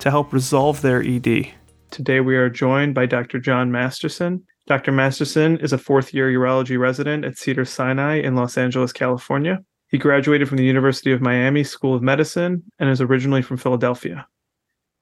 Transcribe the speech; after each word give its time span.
to 0.00 0.10
help 0.10 0.32
resolve 0.32 0.80
their 0.80 1.02
ED. 1.02 1.52
Today 1.90 2.20
we 2.20 2.36
are 2.36 2.48
joined 2.48 2.94
by 2.94 3.06
Dr. 3.06 3.38
John 3.38 3.70
Masterson. 3.70 4.42
Dr. 4.66 4.92
Masterson 4.92 5.58
is 5.58 5.72
a 5.72 5.78
fourth 5.78 6.14
year 6.14 6.30
urology 6.30 6.78
resident 6.78 7.24
at 7.24 7.36
Cedar 7.36 7.64
Sinai 7.64 8.20
in 8.20 8.34
Los 8.34 8.56
Angeles, 8.56 8.92
California. 8.92 9.58
He 9.88 9.98
graduated 9.98 10.48
from 10.48 10.56
the 10.56 10.64
University 10.64 11.12
of 11.12 11.20
Miami 11.20 11.64
School 11.64 11.94
of 11.94 12.02
Medicine 12.02 12.62
and 12.78 12.88
is 12.88 13.00
originally 13.00 13.42
from 13.42 13.56
Philadelphia. 13.56 14.26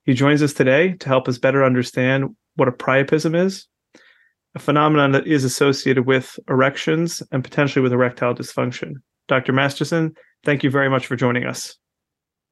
He 0.05 0.15
joins 0.15 0.43
us 0.43 0.55
today 0.55 0.95
to 0.95 1.09
help 1.09 1.29
us 1.29 1.39
better 1.39 1.65
understand 1.65 2.35
what 2.57 2.69
a 2.69 2.73
priapism 2.73 3.39
is, 3.39 3.69
a 4.55 4.59
phenomenon 4.59 5.13
that 5.13 5.27
is 5.27 5.45
associated 5.45 6.07
with 6.07 6.41
erections 6.49 7.23
and 7.31 7.45
potentially 7.45 7.83
with 7.83 7.93
erectile 7.93 8.35
dysfunction. 8.35 8.95
Dr. 9.29 9.53
Masterson, 9.53 10.15
thank 10.45 10.65
you 10.65 10.71
very 10.71 10.89
much 10.89 11.07
for 11.07 11.15
joining 11.15 11.45
us. 11.45 11.77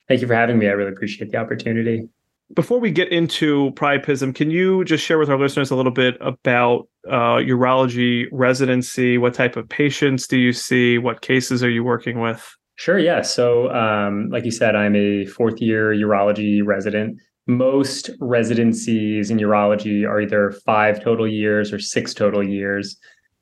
Thank 0.07 0.21
you 0.21 0.27
for 0.29 0.35
having 0.35 0.59
me. 0.59 0.69
I 0.69 0.73
really 0.73 0.93
appreciate 0.93 1.33
the 1.33 1.39
opportunity. 1.39 2.09
Before 2.55 2.79
we 2.79 2.93
get 2.93 3.11
into 3.11 3.73
priapism, 3.73 4.33
can 4.33 4.51
you 4.51 4.85
just 4.85 5.05
share 5.05 5.19
with 5.19 5.29
our 5.29 5.39
listeners 5.39 5.73
a 5.73 5.77
little 5.77 5.93
bit 5.93 6.17
about 6.21 6.89
uh, 7.09 7.39
urology 7.43 8.27
residency? 8.31 9.19
What 9.19 9.35
type 9.35 9.57
of 9.57 9.69
patients 9.69 10.29
do 10.29 10.39
you 10.39 10.53
see? 10.53 10.97
What 10.99 11.23
cases 11.23 11.65
are 11.65 11.71
you 11.71 11.83
working 11.83 12.21
with? 12.21 12.57
Sure, 12.77 12.99
yeah. 12.99 13.23
So, 13.23 13.71
um, 13.73 14.29
like 14.31 14.45
you 14.45 14.53
said, 14.53 14.77
I'm 14.77 14.95
a 14.95 15.27
fourth 15.27 15.61
year 15.61 15.93
urology 15.93 16.65
resident. 16.65 17.19
Most 17.49 18.11
residencies 18.21 19.31
in 19.31 19.39
urology 19.39 20.07
are 20.07 20.21
either 20.21 20.53
five 20.65 21.03
total 21.03 21.27
years 21.27 21.73
or 21.73 21.81
six 21.81 22.15
total 22.15 22.45
years. 22.45 22.97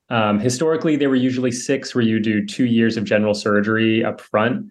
Um, 0.09 0.39
historically, 0.39 0.97
they 0.97 1.09
were 1.09 1.15
usually 1.15 1.51
six, 1.51 1.95
where 1.95 2.05
you 2.05 2.21
do 2.21 2.45
two 2.45 2.67
years 2.67 2.97
of 2.97 3.05
general 3.05 3.35
surgery 3.35 4.05
up 4.05 4.21
front. 4.21 4.67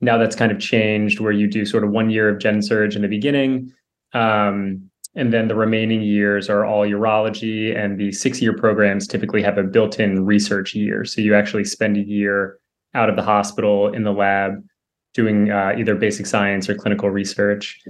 Now 0.00 0.16
that's 0.18 0.36
kind 0.36 0.52
of 0.52 0.60
changed, 0.60 1.20
where 1.20 1.32
you 1.32 1.48
do 1.48 1.64
sort 1.64 1.84
of 1.84 1.90
one 1.90 2.10
year 2.10 2.28
of 2.28 2.38
gen 2.38 2.62
surge 2.62 2.96
in 2.96 3.02
the 3.02 3.08
beginning, 3.08 3.72
um, 4.12 4.90
and 5.14 5.32
then 5.32 5.48
the 5.48 5.54
remaining 5.54 6.02
years 6.02 6.48
are 6.48 6.64
all 6.64 6.86
urology, 6.86 7.76
and 7.76 7.98
the 7.98 8.12
six 8.12 8.40
year 8.40 8.52
programs 8.52 9.08
typically 9.08 9.42
have 9.42 9.58
a 9.58 9.64
built 9.64 9.98
in 9.98 10.24
research 10.24 10.74
year. 10.74 11.04
So 11.04 11.20
you 11.20 11.34
actually 11.34 11.64
spend 11.64 11.96
a 11.96 12.02
year 12.02 12.58
out 12.94 13.10
of 13.10 13.16
the 13.16 13.22
hospital 13.22 13.92
in 13.92 14.04
the 14.04 14.12
lab 14.12 14.62
doing 15.14 15.50
uh, 15.50 15.74
either 15.76 15.94
basic 15.94 16.26
science 16.26 16.68
or 16.68 16.74
clinical 16.74 17.10
research. 17.10 17.80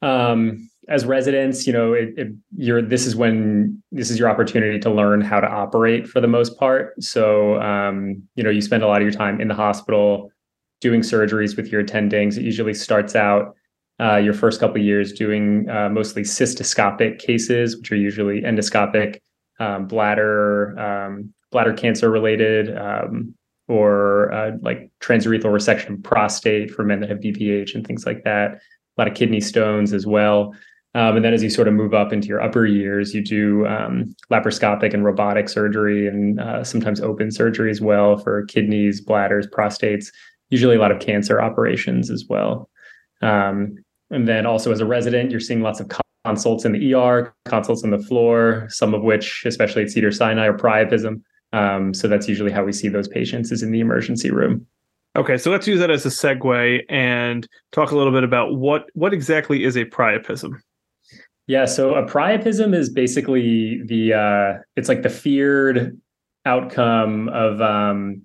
Um, 0.00 0.70
as 0.88 1.06
residents, 1.06 1.66
you 1.66 1.72
know, 1.72 1.92
it, 1.92 2.10
it, 2.16 2.28
you're 2.56 2.82
this 2.82 3.06
is 3.06 3.16
when 3.16 3.82
this 3.90 4.10
is 4.10 4.18
your 4.18 4.28
opportunity 4.28 4.78
to 4.78 4.90
learn 4.90 5.20
how 5.20 5.40
to 5.40 5.46
operate 5.46 6.06
for 6.06 6.20
the 6.20 6.26
most 6.26 6.58
part. 6.58 7.02
So, 7.02 7.60
um, 7.60 8.22
you 8.34 8.42
know, 8.44 8.50
you 8.50 8.60
spend 8.60 8.82
a 8.82 8.86
lot 8.86 8.98
of 8.98 9.02
your 9.02 9.12
time 9.12 9.40
in 9.40 9.48
the 9.48 9.54
hospital 9.54 10.30
doing 10.84 11.00
surgeries 11.00 11.56
with 11.56 11.72
your 11.72 11.82
attendings. 11.82 12.36
It 12.36 12.42
usually 12.42 12.74
starts 12.74 13.16
out 13.16 13.56
uh, 13.98 14.16
your 14.16 14.34
first 14.34 14.60
couple 14.60 14.78
years 14.82 15.14
doing 15.14 15.66
uh, 15.70 15.88
mostly 15.88 16.22
cystoscopic 16.22 17.18
cases, 17.18 17.74
which 17.78 17.90
are 17.90 17.96
usually 17.96 18.42
endoscopic, 18.42 19.16
um, 19.58 19.86
bladder 19.86 20.78
um, 20.78 21.32
bladder 21.50 21.72
cancer 21.72 22.10
related, 22.10 22.76
um, 22.76 23.34
or 23.66 24.30
uh, 24.32 24.50
like 24.60 24.90
transurethral 25.00 25.54
resection 25.58 25.94
of 25.94 26.02
prostate 26.02 26.70
for 26.70 26.84
men 26.84 27.00
that 27.00 27.08
have 27.08 27.20
BPH 27.20 27.74
and 27.74 27.86
things 27.86 28.04
like 28.04 28.24
that. 28.24 28.50
A 28.52 28.94
lot 28.98 29.08
of 29.08 29.14
kidney 29.14 29.40
stones 29.40 29.94
as 29.94 30.06
well. 30.06 30.54
Um, 30.94 31.16
and 31.16 31.24
then 31.24 31.32
as 31.32 31.42
you 31.42 31.50
sort 31.50 31.66
of 31.66 31.74
move 31.74 31.94
up 31.94 32.12
into 32.12 32.28
your 32.28 32.42
upper 32.42 32.66
years, 32.66 33.14
you 33.14 33.22
do 33.22 33.66
um, 33.66 34.14
laparoscopic 34.30 34.92
and 34.92 35.02
robotic 35.02 35.48
surgery 35.48 36.06
and 36.06 36.38
uh, 36.38 36.62
sometimes 36.62 37.00
open 37.00 37.30
surgery 37.30 37.70
as 37.70 37.80
well 37.80 38.18
for 38.18 38.44
kidneys, 38.44 39.00
bladders, 39.00 39.46
prostates, 39.46 40.12
usually 40.54 40.76
a 40.76 40.78
lot 40.78 40.92
of 40.92 41.00
cancer 41.00 41.42
operations 41.42 42.10
as 42.10 42.26
well. 42.28 42.70
Um, 43.22 43.74
and 44.10 44.28
then 44.28 44.46
also 44.46 44.70
as 44.70 44.80
a 44.80 44.86
resident, 44.86 45.32
you're 45.32 45.40
seeing 45.40 45.62
lots 45.62 45.80
of 45.80 45.90
consults 46.24 46.64
in 46.64 46.70
the 46.70 46.94
ER, 46.94 47.34
consults 47.44 47.82
on 47.82 47.90
the 47.90 47.98
floor, 47.98 48.68
some 48.68 48.94
of 48.94 49.02
which, 49.02 49.42
especially 49.44 49.82
at 49.82 49.90
Cedar 49.90 50.12
Sinai, 50.12 50.46
are 50.46 50.56
priapism. 50.56 51.22
Um, 51.52 51.92
so 51.92 52.06
that's 52.06 52.28
usually 52.28 52.52
how 52.52 52.62
we 52.64 52.72
see 52.72 52.88
those 52.88 53.08
patients 53.08 53.50
is 53.50 53.64
in 53.64 53.72
the 53.72 53.80
emergency 53.80 54.30
room. 54.30 54.64
Okay, 55.16 55.36
so 55.36 55.50
let's 55.50 55.66
use 55.66 55.80
that 55.80 55.90
as 55.90 56.06
a 56.06 56.08
segue 56.08 56.82
and 56.88 57.48
talk 57.72 57.90
a 57.90 57.96
little 57.96 58.12
bit 58.12 58.24
about 58.24 58.54
what 58.56 58.90
what 58.94 59.12
exactly 59.12 59.64
is 59.64 59.76
a 59.76 59.84
priapism. 59.84 60.60
Yeah, 61.48 61.64
so 61.64 61.94
a 61.96 62.06
priapism 62.06 62.74
is 62.74 62.90
basically 62.90 63.82
the 63.84 64.12
uh, 64.14 64.62
it's 64.76 64.88
like 64.88 65.02
the 65.02 65.10
feared 65.10 66.00
outcome 66.46 67.28
of 67.28 67.60
um, 67.60 68.22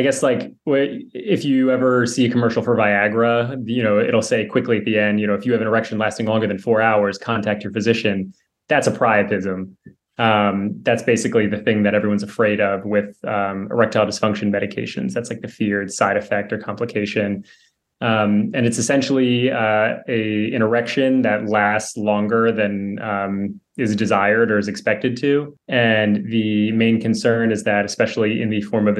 I 0.00 0.02
guess 0.02 0.22
like 0.22 0.50
if 0.64 1.44
you 1.44 1.70
ever 1.70 2.06
see 2.06 2.24
a 2.24 2.30
commercial 2.30 2.62
for 2.62 2.74
Viagra, 2.74 3.62
you 3.66 3.82
know, 3.82 4.00
it'll 4.00 4.22
say 4.22 4.46
quickly 4.46 4.78
at 4.78 4.86
the 4.86 4.98
end, 4.98 5.20
you 5.20 5.26
know, 5.26 5.34
if 5.34 5.44
you 5.44 5.52
have 5.52 5.60
an 5.60 5.66
erection 5.66 5.98
lasting 5.98 6.24
longer 6.24 6.46
than 6.46 6.56
four 6.58 6.80
hours, 6.80 7.18
contact 7.18 7.62
your 7.62 7.70
physician. 7.70 8.32
That's 8.70 8.86
a 8.86 8.92
priapism. 8.92 9.74
Um, 10.16 10.70
that's 10.80 11.02
basically 11.02 11.48
the 11.48 11.58
thing 11.58 11.82
that 11.82 11.94
everyone's 11.94 12.22
afraid 12.22 12.62
of 12.62 12.86
with 12.86 13.14
um, 13.26 13.68
erectile 13.70 14.06
dysfunction 14.06 14.48
medications. 14.50 15.12
That's 15.12 15.28
like 15.28 15.42
the 15.42 15.48
feared 15.48 15.92
side 15.92 16.16
effect 16.16 16.50
or 16.50 16.56
complication. 16.56 17.44
Um, 18.00 18.52
and 18.54 18.64
it's 18.64 18.78
essentially 18.78 19.50
uh, 19.50 19.96
a 20.08 20.54
an 20.54 20.62
erection 20.62 21.20
that 21.22 21.50
lasts 21.50 21.98
longer 21.98 22.52
than 22.52 22.98
um, 23.02 23.60
is 23.76 23.94
desired 23.94 24.50
or 24.50 24.56
is 24.56 24.66
expected 24.66 25.18
to. 25.18 25.54
And 25.68 26.24
the 26.24 26.72
main 26.72 27.02
concern 27.02 27.52
is 27.52 27.64
that, 27.64 27.84
especially 27.84 28.40
in 28.40 28.48
the 28.48 28.62
form 28.62 28.88
of 28.88 28.98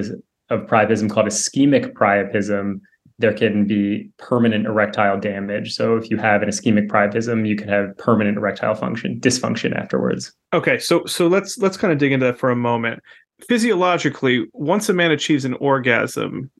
of 0.51 0.67
priapism 0.67 1.09
called 1.09 1.27
ischemic 1.27 1.93
priapism, 1.93 2.81
there 3.19 3.35
can 3.35 3.67
be 3.67 4.11
permanent 4.19 4.67
erectile 4.67 5.19
damage. 5.21 5.75
So 5.75 5.97
if 5.97 6.11
you 6.11 6.17
have 6.17 6.43
an 6.43 6.49
ischemic 6.49 6.89
priapism, 6.89 7.47
you 7.47 7.55
can 7.55 7.69
have 7.69 7.97
permanent 7.99 8.39
erectile 8.39 8.75
function 8.75 9.21
dysfunction 9.21 9.77
afterwards. 9.77 10.33
Okay, 10.53 10.79
so 10.79 11.05
so 11.07 11.27
let's 11.27 11.59
let's 11.59 11.77
kind 11.77 11.93
of 11.93 11.99
dig 11.99 12.13
into 12.13 12.27
that 12.27 12.39
for 12.39 12.51
a 12.51 12.57
moment. 12.57 13.03
Physiologically, 13.47 14.47
once 14.53 14.89
a 14.89 14.95
man 14.95 15.11
achieves 15.11 15.45
an 15.45 15.55
orgasm, 15.55 16.51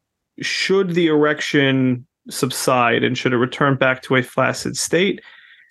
should 0.41 0.91
the 0.91 1.09
erection 1.09 2.07
subside 2.29 3.03
and 3.03 3.17
should 3.17 3.33
it 3.33 3.39
return 3.39 3.77
back 3.77 4.03
to 4.03 4.17
a 4.17 4.23
flaccid 4.23 4.77
state? 4.77 5.21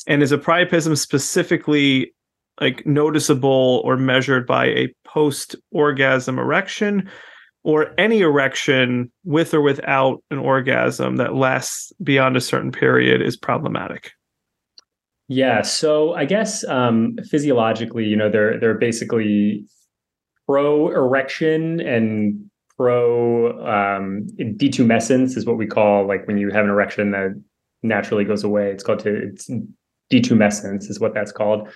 And 0.07 0.23
is 0.23 0.31
a 0.31 0.37
priapism 0.37 0.97
specifically 0.97 2.13
like 2.59 2.85
noticeable 2.85 3.81
or 3.85 3.95
measured 3.95 4.45
by 4.47 4.65
a 4.67 4.93
post 5.05 5.55
orgasm 5.71 6.39
erection 6.39 7.09
or 7.63 7.93
any 7.97 8.21
erection 8.21 9.11
with 9.23 9.53
or 9.53 9.61
without 9.61 10.23
an 10.31 10.37
orgasm 10.37 11.17
that 11.17 11.35
lasts 11.35 11.91
beyond 12.01 12.37
a 12.37 12.41
certain 12.41 12.71
period 12.71 13.21
is 13.21 13.35
problematic. 13.35 14.11
Yeah, 15.27 15.61
so 15.61 16.13
I 16.13 16.25
guess 16.25 16.63
um, 16.63 17.15
physiologically, 17.29 18.05
you 18.05 18.15
know, 18.15 18.29
they're 18.29 18.59
they're 18.59 18.77
basically 18.77 19.65
pro 20.47 20.89
erection 20.89 21.79
and 21.81 22.49
pro 22.75 23.51
um, 23.59 24.25
detumescence 24.39 25.37
is 25.37 25.45
what 25.45 25.57
we 25.57 25.67
call 25.67 26.07
like 26.07 26.25
when 26.27 26.37
you 26.37 26.49
have 26.49 26.63
an 26.63 26.71
erection 26.71 27.11
that 27.11 27.39
naturally 27.83 28.23
goes 28.23 28.43
away. 28.43 28.71
It's 28.71 28.83
called 28.83 28.99
to 28.99 29.15
it's 29.15 29.49
detumescence 30.11 30.89
is 30.89 30.99
what 30.99 31.13
that's 31.13 31.31
called. 31.31 31.69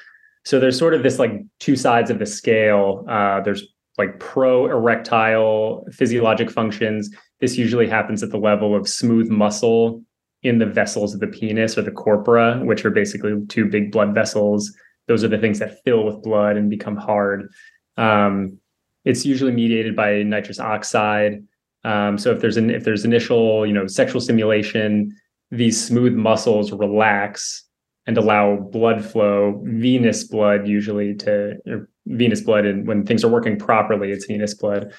So 0.45 0.59
there's 0.59 0.77
sort 0.77 0.93
of 0.93 1.03
this 1.03 1.19
like 1.19 1.33
two 1.59 1.75
sides 1.75 2.09
of 2.09 2.19
the 2.19 2.25
scale. 2.25 3.05
Uh, 3.07 3.41
there's 3.41 3.67
like 3.97 4.19
pro 4.19 4.65
erectile 4.65 5.85
physiologic 5.91 6.49
functions. 6.49 7.09
This 7.39 7.57
usually 7.57 7.87
happens 7.87 8.23
at 8.23 8.31
the 8.31 8.37
level 8.37 8.75
of 8.75 8.87
smooth 8.87 9.29
muscle 9.29 10.03
in 10.41 10.59
the 10.59 10.65
vessels 10.65 11.13
of 11.13 11.19
the 11.19 11.27
penis 11.27 11.77
or 11.77 11.81
the 11.81 11.91
corpora, 11.91 12.59
which 12.63 12.83
are 12.85 12.91
basically 12.91 13.33
two 13.47 13.65
big 13.65 13.91
blood 13.91 14.13
vessels. 14.13 14.75
Those 15.07 15.23
are 15.23 15.29
the 15.29 15.37
things 15.37 15.59
that 15.59 15.83
fill 15.83 16.05
with 16.05 16.21
blood 16.21 16.57
and 16.57 16.69
become 16.69 16.95
hard. 16.95 17.49
Um, 17.97 18.59
it's 19.05 19.25
usually 19.25 19.51
mediated 19.51 19.95
by 19.95 20.23
nitrous 20.23 20.59
oxide. 20.59 21.43
Um, 21.83 22.17
so 22.17 22.31
if 22.31 22.39
there's 22.39 22.57
an 22.57 22.69
if 22.69 22.83
there's 22.83 23.05
initial 23.05 23.65
you 23.65 23.73
know 23.73 23.87
sexual 23.87 24.21
stimulation, 24.21 25.15
these 25.51 25.81
smooth 25.83 26.13
muscles 26.13 26.71
relax 26.71 27.65
and 28.05 28.17
allow 28.17 28.55
blood 28.55 29.03
flow, 29.03 29.61
venous 29.63 30.23
blood 30.23 30.67
usually 30.67 31.15
to 31.15 31.55
venous 32.07 32.41
blood, 32.41 32.65
and 32.65 32.87
when 32.87 33.05
things 33.05 33.23
are 33.23 33.29
working 33.29 33.57
properly, 33.57 34.11
it's 34.11 34.25
venous 34.25 34.53
blood 34.53 34.93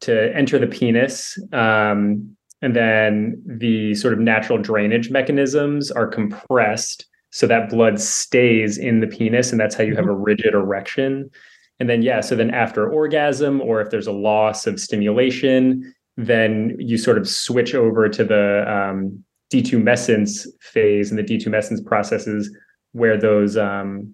to 0.00 0.34
enter 0.34 0.58
the 0.58 0.66
penis. 0.66 1.38
Um, 1.52 2.36
and 2.62 2.74
then 2.74 3.40
the 3.46 3.94
sort 3.94 4.12
of 4.12 4.18
natural 4.18 4.58
drainage 4.58 5.10
mechanisms 5.10 5.90
are 5.90 6.06
compressed 6.06 7.06
so 7.30 7.46
that 7.46 7.68
blood 7.68 8.00
stays 8.00 8.78
in 8.78 9.00
the 9.00 9.06
penis 9.06 9.50
and 9.50 9.60
that's 9.60 9.74
how 9.74 9.84
you 9.84 9.94
have 9.94 10.06
a 10.06 10.08
mm-hmm. 10.08 10.22
rigid 10.22 10.54
erection 10.54 11.30
and 11.78 11.88
then 11.88 12.02
yeah 12.02 12.20
so 12.20 12.34
then 12.34 12.50
after 12.50 12.90
orgasm 12.90 13.60
or 13.60 13.80
if 13.80 13.90
there's 13.90 14.06
a 14.06 14.12
loss 14.12 14.66
of 14.66 14.80
stimulation 14.80 15.94
then 16.16 16.74
you 16.78 16.98
sort 16.98 17.18
of 17.18 17.28
switch 17.28 17.74
over 17.74 18.08
to 18.08 18.24
the 18.24 18.64
um, 18.70 19.22
detumescence 19.52 20.46
phase 20.60 21.10
and 21.10 21.18
the 21.18 21.22
detumescence 21.22 21.84
processes 21.84 22.50
where 22.92 23.16
those 23.16 23.56
um, 23.56 24.12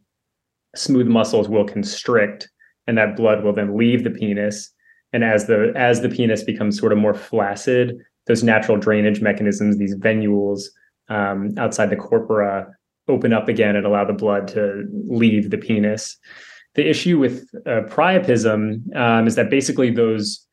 smooth 0.74 1.06
muscles 1.06 1.48
will 1.48 1.64
constrict 1.64 2.48
and 2.86 2.98
that 2.98 3.16
blood 3.16 3.42
will 3.42 3.52
then 3.52 3.76
leave 3.76 4.04
the 4.04 4.10
penis. 4.10 4.70
And 5.12 5.24
as 5.24 5.46
the 5.46 5.72
as 5.76 6.00
the 6.00 6.08
penis 6.08 6.42
becomes 6.42 6.78
sort 6.78 6.92
of 6.92 6.98
more 6.98 7.14
flaccid 7.14 7.96
those 8.26 8.42
natural 8.42 8.78
drainage 8.78 9.20
mechanisms 9.20 9.76
these 9.76 9.96
venules 9.96 10.62
um, 11.08 11.50
outside 11.58 11.90
the 11.90 11.96
corpora 11.96 12.66
open 13.08 13.32
up 13.32 13.48
again 13.48 13.76
and 13.76 13.86
allow 13.86 14.04
the 14.04 14.14
blood 14.14 14.48
to 14.48 14.84
leave 15.06 15.50
the 15.50 15.58
penis. 15.58 16.16
The 16.74 16.88
issue 16.88 17.18
with 17.18 17.46
uh, 17.66 17.82
priapism 17.82 18.96
um, 18.96 19.26
is 19.26 19.34
that 19.36 19.50
basically 19.50 19.90
those 19.90 20.44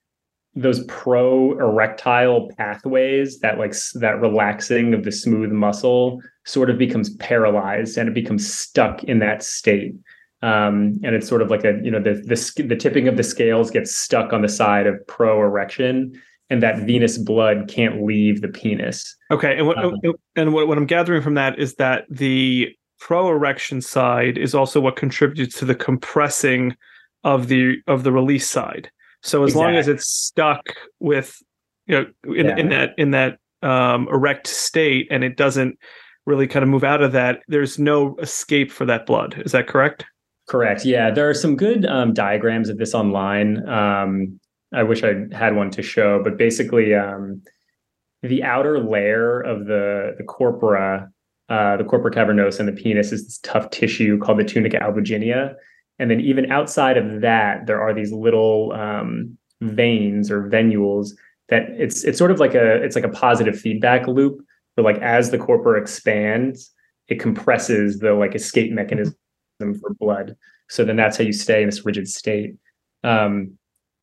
those 0.53 0.83
pro 0.85 1.53
erectile 1.53 2.49
pathways 2.57 3.39
that 3.39 3.57
like 3.57 3.73
that 3.95 4.19
relaxing 4.19 4.93
of 4.93 5.05
the 5.05 5.11
smooth 5.11 5.49
muscle 5.49 6.21
sort 6.45 6.69
of 6.69 6.77
becomes 6.77 7.15
paralyzed 7.15 7.97
and 7.97 8.09
it 8.09 8.13
becomes 8.13 8.53
stuck 8.53 9.01
in 9.05 9.19
that 9.19 9.41
state 9.41 9.95
um, 10.41 10.99
and 11.03 11.15
it's 11.15 11.27
sort 11.27 11.41
of 11.41 11.49
like 11.49 11.63
a 11.63 11.79
you 11.83 11.91
know 11.91 12.01
the, 12.01 12.13
the 12.13 12.63
the 12.63 12.75
tipping 12.75 13.07
of 13.07 13.17
the 13.17 13.23
scales 13.23 13.69
gets 13.69 13.95
stuck 13.95 14.33
on 14.33 14.41
the 14.41 14.49
side 14.49 14.87
of 14.87 14.95
pro 15.07 15.41
erection 15.41 16.19
and 16.49 16.61
that 16.61 16.79
venous 16.79 17.17
blood 17.17 17.67
can't 17.67 18.03
leave 18.03 18.41
the 18.41 18.47
penis 18.47 19.15
okay 19.29 19.57
and 19.57 19.67
what 19.67 19.77
um, 19.77 19.93
and 20.35 20.53
what, 20.53 20.67
what 20.67 20.77
i'm 20.77 20.85
gathering 20.85 21.21
from 21.21 21.35
that 21.35 21.57
is 21.59 21.75
that 21.75 22.05
the 22.09 22.69
pro 22.99 23.29
erection 23.29 23.81
side 23.81 24.37
is 24.37 24.53
also 24.55 24.79
what 24.79 24.95
contributes 24.95 25.57
to 25.57 25.65
the 25.65 25.75
compressing 25.75 26.75
of 27.23 27.47
the 27.47 27.77
of 27.87 28.03
the 28.03 28.11
release 28.11 28.49
side 28.49 28.91
so 29.21 29.43
as 29.43 29.51
exactly. 29.51 29.63
long 29.63 29.75
as 29.75 29.87
it's 29.87 30.07
stuck 30.07 30.75
with 30.99 31.37
you 31.85 31.95
know 31.95 32.33
in, 32.33 32.45
yeah. 32.47 32.57
in 32.57 32.69
that 32.69 32.89
in 32.97 33.11
that 33.11 33.37
um, 33.63 34.07
erect 34.11 34.47
state 34.47 35.07
and 35.11 35.23
it 35.23 35.37
doesn't 35.37 35.77
really 36.25 36.47
kind 36.47 36.63
of 36.63 36.69
move 36.69 36.83
out 36.83 37.01
of 37.01 37.11
that, 37.13 37.41
there's 37.47 37.79
no 37.79 38.15
escape 38.17 38.71
for 38.71 38.85
that 38.85 39.05
blood. 39.05 39.41
Is 39.45 39.51
that 39.53 39.67
correct? 39.67 40.05
Correct. 40.51 40.83
Yeah, 40.83 41.11
there 41.11 41.29
are 41.29 41.33
some 41.33 41.55
good 41.55 41.85
um, 41.85 42.13
diagrams 42.13 42.67
of 42.67 42.77
this 42.77 42.93
online. 42.93 43.65
Um, 43.69 44.37
I 44.73 44.83
wish 44.83 45.01
I 45.01 45.13
had 45.31 45.55
one 45.55 45.71
to 45.71 45.81
show, 45.81 46.21
but 46.21 46.37
basically, 46.37 46.93
um, 46.93 47.41
the 48.21 48.43
outer 48.43 48.77
layer 48.77 49.39
of 49.39 49.67
the 49.67 50.13
the 50.17 50.25
corpora, 50.25 51.09
uh, 51.47 51.77
the 51.77 51.85
corpora 51.85 52.11
cavernosa, 52.11 52.59
and 52.59 52.67
the 52.67 52.73
penis 52.73 53.13
is 53.13 53.23
this 53.23 53.39
tough 53.43 53.69
tissue 53.69 54.19
called 54.19 54.39
the 54.39 54.43
tunica 54.43 54.77
albuginea, 54.77 55.53
and 55.99 56.11
then 56.11 56.19
even 56.19 56.51
outside 56.51 56.97
of 56.97 57.21
that, 57.21 57.65
there 57.65 57.81
are 57.81 57.93
these 57.93 58.11
little 58.11 58.73
um, 58.73 59.37
veins 59.61 60.29
or 60.29 60.49
venules 60.49 61.11
that 61.47 61.63
it's 61.77 62.03
it's 62.03 62.17
sort 62.17 62.29
of 62.29 62.41
like 62.41 62.55
a 62.55 62.83
it's 62.83 62.97
like 62.97 63.05
a 63.05 63.09
positive 63.25 63.57
feedback 63.57 64.05
loop. 64.05 64.41
But 64.75 64.83
like 64.83 64.97
as 64.97 65.31
the 65.31 65.37
corpora 65.37 65.79
expands, 65.79 66.69
it 67.07 67.21
compresses 67.21 67.99
the 67.99 68.15
like 68.15 68.35
escape 68.35 68.73
mechanism 68.73 69.15
for 69.79 69.93
blood. 69.93 70.35
So 70.69 70.85
then 70.85 70.95
that's 70.95 71.17
how 71.17 71.23
you 71.23 71.33
stay 71.33 71.61
in 71.61 71.69
this 71.69 71.85
rigid 71.85 72.07
state. 72.07 72.55
Um, 73.03 73.57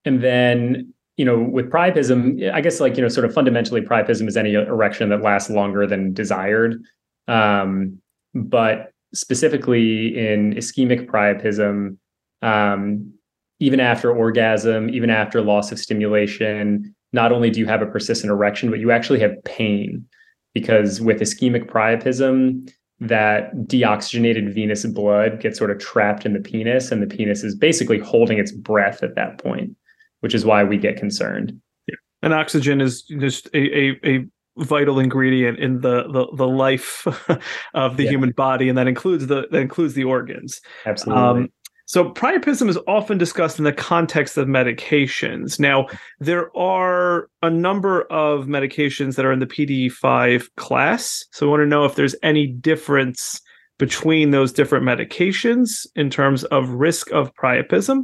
and 0.05 0.23
then 0.23 0.93
you 1.17 1.25
know 1.25 1.39
with 1.39 1.71
priapism, 1.71 2.53
I 2.53 2.61
guess 2.61 2.81
like 2.81 2.97
you 2.97 3.03
know 3.03 3.09
sort 3.09 3.25
of 3.25 3.35
fundamentally 3.35 3.81
priapism 3.81 4.29
is 4.29 4.37
any 4.37 4.55
erection 4.55 5.09
that 5.11 5.23
lasts 5.23 5.51
longer 5.51 5.87
than 5.87 6.13
desired. 6.13 6.83
Um, 7.27 8.01
but 8.35 8.93
specifically 9.15 10.17
in 10.17 10.55
ischemic 10.55 11.07
priapism, 11.07 11.97
um, 12.43 13.13
even 13.61 13.81
after 13.81 14.15
orgasm, 14.15 14.89
even 14.91 15.11
after 15.11 15.41
loss 15.41 15.73
of 15.73 15.79
stimulation, 15.79 16.95
not 17.13 17.33
only 17.33 17.51
do 17.51 17.61
you 17.61 17.67
have 17.67 17.83
a 17.83 17.87
persistent 17.87 18.31
erection, 18.31 18.71
but 18.71 18.79
you 18.79 18.91
actually 18.91 19.21
have 19.21 19.43
pain 19.45 20.07
because 20.55 21.01
with 21.01 21.21
ischemic 21.21 21.67
priapism, 21.67 22.71
that 23.01 23.55
deoxygenated 23.67 24.53
venous 24.53 24.85
blood 24.87 25.41
gets 25.41 25.59
sort 25.59 25.71
of 25.71 25.79
trapped 25.79 26.27
in 26.27 26.33
the 26.33 26.41
penis, 26.41 26.91
and 26.91 27.03
the 27.03 27.07
penis 27.07 27.45
is 27.45 27.55
basically 27.55 27.99
holding 27.99 28.39
its 28.39 28.53
breath 28.53 29.03
at 29.03 29.15
that 29.15 29.39
point, 29.39 29.77
which 30.21 30.35
is 30.35 30.45
why 30.45 30.65
we 30.65 30.77
get 30.77 30.97
concerned. 30.97 31.59
Yeah. 31.87 31.95
And 32.23 32.35
oxygen 32.35 32.81
is 32.81 33.03
just 33.03 33.47
a, 33.55 33.59
a, 33.59 34.01
a 34.05 34.27
vital 34.59 34.99
ingredient 34.99 35.59
in 35.59 35.81
the 35.81 36.05
the, 36.11 36.27
the 36.37 36.49
life 36.49 37.07
of 37.75 37.97
the 37.97 38.05
yeah. 38.05 38.11
human 38.11 38.31
body, 38.33 38.69
and 38.69 38.77
that 38.77 38.89
includes 38.89 39.27
the 39.29 39.47
that 39.51 39.61
includes 39.61 39.95
the 39.95 40.05
organs. 40.05 40.61
Absolutely. 40.85 41.23
Um, 41.23 41.53
so 41.89 42.11
priapism 42.11 42.69
is 42.69 42.79
often 42.87 43.17
discussed 43.17 43.59
in 43.59 43.65
the 43.65 43.73
context 43.73 44.37
of 44.37 44.47
medications. 44.47 45.59
Now, 45.59 45.87
there 46.21 46.55
are 46.55 47.31
a 47.43 47.49
number 47.49 48.03
of 48.13 48.45
medications 48.45 49.17
that 49.17 49.25
are 49.25 49.33
in 49.33 49.39
the 49.39 49.47
PDE5 49.47 50.55
class. 50.57 51.25
So 51.33 51.47
I 51.47 51.51
want 51.51 51.63
to 51.63 51.67
know 51.67 51.87
if 51.87 51.95
there's 51.95 52.15
any 52.23 52.47
difference 52.47 53.41
between 53.79 54.33
those 54.33 54.53
different 54.53 54.85
medications 54.85 55.87
in 55.97 56.11
terms 56.11 56.45
of 56.45 56.69
risk 56.69 57.11
of 57.11 57.33
priapism 57.35 58.03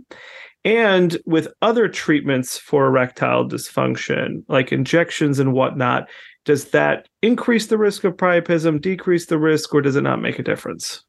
and 0.65 1.19
with 1.27 1.49
other 1.61 1.87
treatments 1.87 2.57
for 2.57 2.87
erectile 2.87 3.47
dysfunction, 3.47 4.45
like 4.49 4.73
injections 4.73 5.39
and 5.39 5.53
whatnot 5.53 6.09
does 6.47 6.71
that 6.71 7.07
increase 7.21 7.67
the 7.67 7.77
risk 7.77 8.05
of 8.05 8.15
priapism, 8.15 8.81
decrease 8.81 9.27
the 9.27 9.39
risk, 9.39 9.75
or 9.75 9.83
does 9.83 9.97
it 9.97 10.03
not 10.03 10.23
make 10.23 10.39
a 10.39 10.43
difference? 10.43 11.05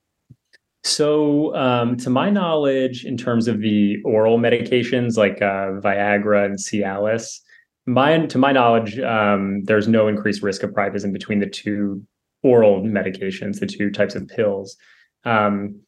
So, 0.85 1.55
um, 1.55 1.97
to 1.97 2.11
my 2.11 2.29
knowledge, 2.29 3.05
in 3.05 3.17
terms 3.17 3.47
of 3.47 3.59
the 3.59 3.97
oral 4.05 4.37
medications 4.37 5.17
like 5.17 5.41
uh, 5.41 5.81
Viagra 5.81 6.45
and 6.45 6.59
Cialis, 6.59 7.39
my, 7.87 8.27
to 8.27 8.37
my 8.37 8.51
knowledge, 8.51 8.99
um, 8.99 9.63
there's 9.63 9.87
no 9.87 10.07
increased 10.07 10.43
risk 10.43 10.61
of 10.61 10.69
priapism 10.69 11.11
between 11.11 11.39
the 11.39 11.49
two 11.49 12.03
oral 12.43 12.83
medications, 12.83 13.59
the 13.59 13.65
two 13.65 13.89
types 13.89 14.13
of 14.13 14.27
pills. 14.27 14.77
Um, 15.23 15.81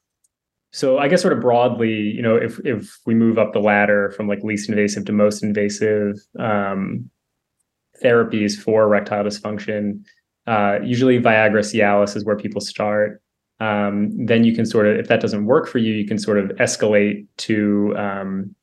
so, 0.72 0.98
I 0.98 1.08
guess 1.10 1.22
sort 1.22 1.34
of 1.34 1.42
broadly, 1.42 1.94
you 1.94 2.24
know, 2.24 2.36
if 2.36 2.60
if 2.66 2.98
we 3.06 3.14
move 3.14 3.38
up 3.38 3.54
the 3.54 3.60
ladder 3.60 4.12
from 4.18 4.28
like 4.28 4.44
least 4.44 4.68
invasive 4.68 5.06
to 5.06 5.12
most 5.12 5.44
invasive, 5.44 6.16
um, 6.40 7.08
therapies 8.04 8.58
for 8.58 8.82
erectile 8.82 9.26
dysfunction. 9.26 10.02
Uh, 10.48 10.80
usually, 10.84 11.20
Viagra, 11.20 11.60
Cialis 11.60 12.16
is 12.16 12.26
where 12.26 12.36
people 12.36 12.62
start. 12.62 13.22
Um, 13.60 14.26
then 14.26 14.44
you 14.44 14.54
can 14.54 14.66
sort 14.66 14.88
of, 14.88 14.98
if 14.98 15.08
that 15.08 15.20
doesn't 15.20 15.46
work 15.46 15.68
for 15.68 15.80
you, 15.80 15.94
you 15.94 16.08
can 16.08 16.20
sort 16.20 16.38
of 16.38 16.50
escalate 16.58 17.26
to 17.38 17.96
um, 17.98 18.56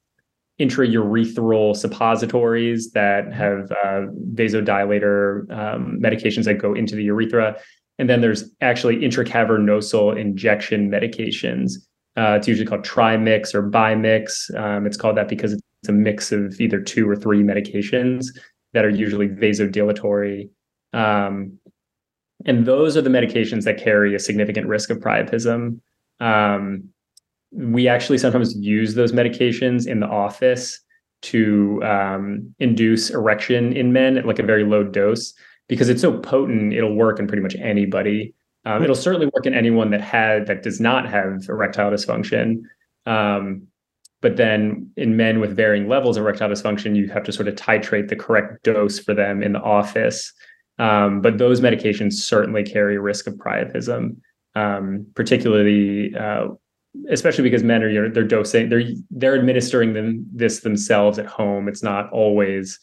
intraurethral 0.61 1.77
suppositories 1.77 2.93
that 2.93 3.33
have 3.33 3.73
uh, 3.73 4.07
vasodilator 4.35 5.51
um, 5.51 5.99
medications 6.01 6.45
that 6.45 6.55
go 6.55 6.75
into 6.75 6.95
the 6.95 7.05
urethra. 7.05 7.59
And 7.99 8.09
then 8.09 8.21
there's 8.21 8.45
actually 8.61 8.99
intracavernosal 8.99 10.19
injection 10.19 10.91
medications. 10.91 11.73
Uh, 12.17 12.37
it's 12.39 12.47
usually 12.47 12.67
called 12.67 12.85
trimix 12.85 13.55
or 13.55 13.69
bimix. 13.69 14.55
Um, 14.57 14.87
it's 14.87 14.97
called 14.97 15.17
that 15.17 15.29
because 15.29 15.53
it's 15.53 15.89
a 15.89 15.93
mix 15.93 16.31
of 16.31 16.61
either 16.61 16.81
two 16.81 17.09
or 17.09 17.17
three 17.17 17.43
medications 17.43 18.27
that 18.73 18.85
are 18.85 18.91
usually 18.91 19.29
vasodilatory. 19.29 20.49
Um, 20.93 21.59
and 22.45 22.67
those 22.67 22.97
are 22.97 23.03
the 23.03 23.11
medications 23.11 23.65
that 23.65 23.79
carry 23.79 24.15
a 24.15 24.19
significant 24.19 24.67
risk 24.67 24.91
of 24.91 24.99
priapism. 24.99 25.81
Um, 26.21 26.89
we 27.53 27.89
actually 27.89 28.19
sometimes 28.19 28.57
use 28.57 28.95
those 28.95 29.13
medications 29.13 29.87
in 29.87 30.01
the 30.01 30.07
office 30.07 30.81
to 31.23 31.83
um, 31.85 32.55
induce 32.59 33.11
erection 33.11 33.73
in 33.73 33.93
men 33.93 34.19
at 34.19 34.27
like 34.27 34.39
a 34.39 34.43
very 34.43 34.65
low 34.65 34.85
dose 34.85 35.33
because 35.69 35.89
it's 35.89 36.03
so 36.03 36.19
potent. 36.19 36.75
It'll 36.75 36.95
work 36.95 37.19
in 37.19 37.27
pretty 37.27 37.43
much 37.43 37.55
anybody. 37.57 38.35
Um, 38.67 38.83
it'll 38.83 38.95
certainly 38.95 39.31
work 39.35 39.47
in 39.47 39.55
anyone 39.55 39.91
that 39.91 40.01
had 40.01 40.47
that 40.47 40.63
does 40.63 40.81
not 40.81 41.09
have 41.09 41.47
erectile 41.49 41.91
dysfunction. 41.91 42.63
Um, 43.07 43.67
but 44.21 44.37
then 44.37 44.91
in 44.97 45.17
men 45.17 45.41
with 45.41 45.55
varying 45.55 45.89
levels 45.89 46.17
of 46.17 46.23
erectile 46.23 46.49
dysfunction, 46.49 46.97
you 46.97 47.09
have 47.09 47.25
to 47.25 47.33
sort 47.33 47.47
of 47.47 47.55
titrate 47.57 48.09
the 48.09 48.17
correct 48.17 48.63
dose 48.63 48.99
for 48.99 49.15
them 49.15 49.43
in 49.43 49.53
the 49.53 49.61
office. 49.61 50.33
Um, 50.79 51.21
but 51.21 51.39
those 51.39 51.61
medications 51.61 52.15
certainly 52.15 52.65
carry 52.65 52.99
risk 52.99 53.27
of 53.27 53.35
priapism, 53.35 54.17
um, 54.55 55.07
particularly, 55.15 56.15
uh, 56.15 56.49
especially 57.09 57.45
because 57.45 57.63
men 57.63 57.83
are 57.83 58.09
they're 58.09 58.23
dosing 58.25 58.69
they're 58.69 58.85
they're 59.11 59.37
administering 59.37 59.93
them 59.95 60.27
this 60.33 60.61
themselves 60.61 61.19
at 61.19 61.27
home. 61.27 61.69
It's 61.69 61.83
not 61.83 62.11
always 62.11 62.79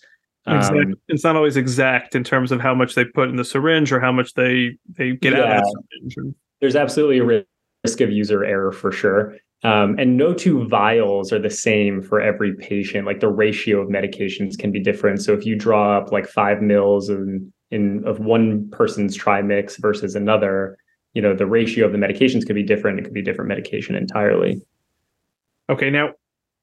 um, 0.46 0.96
it's 1.08 1.24
not 1.24 1.36
always 1.36 1.56
exact 1.56 2.16
in 2.16 2.24
terms 2.24 2.52
of 2.52 2.60
how 2.60 2.74
much 2.74 2.96
they 2.96 3.06
put 3.06 3.30
in 3.30 3.36
the 3.36 3.46
syringe 3.46 3.92
or 3.92 4.00
how 4.00 4.12
much 4.12 4.34
they 4.34 4.78
they 4.98 5.12
get 5.14 5.34
yeah, 5.34 5.40
out 5.40 5.58
of 5.58 5.64
the 5.64 6.12
syringe. 6.12 6.36
There's 6.62 6.76
absolutely 6.76 7.20
a 7.20 7.44
risk 7.84 8.02
of 8.02 8.12
user 8.12 8.44
error 8.44 8.72
for 8.72 8.92
sure. 8.92 9.36
Um, 9.64 9.96
and 10.00 10.18
no 10.18 10.34
two 10.34 10.68
vials 10.68 11.32
are 11.32 11.40
the 11.40 11.52
same 11.52 12.02
for 12.02 12.20
every 12.20 12.56
patient. 12.56 13.06
Like 13.06 13.20
the 13.20 13.30
ratio 13.30 13.80
of 13.82 13.90
medications 13.90 14.58
can 14.58 14.72
be 14.72 14.80
different. 14.80 15.22
So 15.22 15.34
if 15.34 15.46
you 15.46 15.56
draw 15.56 15.98
up 15.98 16.12
like 16.12 16.28
five 16.28 16.62
mils 16.62 17.10
in, 17.10 17.54
in 17.72 18.04
of 18.06 18.20
one 18.20 18.70
person's 18.70 19.16
tri 19.16 19.42
mix 19.42 19.78
versus 19.78 20.16
another, 20.16 20.78
you 21.14 21.22
know 21.22 21.34
the 21.34 21.46
ratio 21.46 21.86
of 21.86 21.92
the 21.92 21.98
medications 21.98 22.46
could 22.46 22.56
be 22.56 22.64
different. 22.64 23.00
It 23.00 23.04
could 23.04 23.14
be 23.14 23.22
different 23.22 23.50
medication 23.50 23.96
entirely. 23.96 24.62
Okay, 25.70 25.90
now 25.90 26.12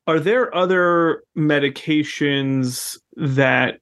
are 0.06 0.18
there 0.18 0.54
other 0.54 1.22
medications 1.36 2.96
that 3.16 3.80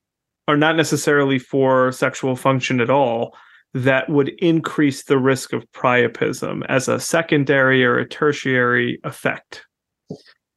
are 0.49 0.57
not 0.57 0.77
necessarily 0.77 1.39
for 1.39 1.93
sexual 1.93 2.35
function 2.37 2.81
at 2.81 2.91
all 2.91 3.37
that 3.75 4.09
would 4.09 4.31
increase 4.39 5.05
the 5.05 5.19
risk 5.19 5.53
of 5.53 5.71
priapism 5.73 6.65
as 6.69 6.89
a 6.89 6.99
secondary 6.99 7.85
or 7.85 7.99
a 7.99 8.09
tertiary 8.09 8.99
effect? 9.05 9.67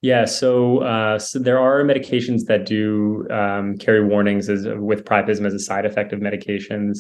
Yeah, 0.01 0.25
so, 0.25 0.79
uh, 0.79 1.19
so 1.19 1.39
there 1.39 1.59
are 1.59 1.83
medications 1.83 2.45
that 2.45 2.65
do 2.65 3.27
um, 3.29 3.77
carry 3.77 4.03
warnings 4.03 4.49
as 4.49 4.65
with 4.65 5.03
priapism 5.03 5.45
as 5.45 5.53
a 5.53 5.59
side 5.59 5.85
effect 5.85 6.13
of 6.13 6.21
medications. 6.21 6.99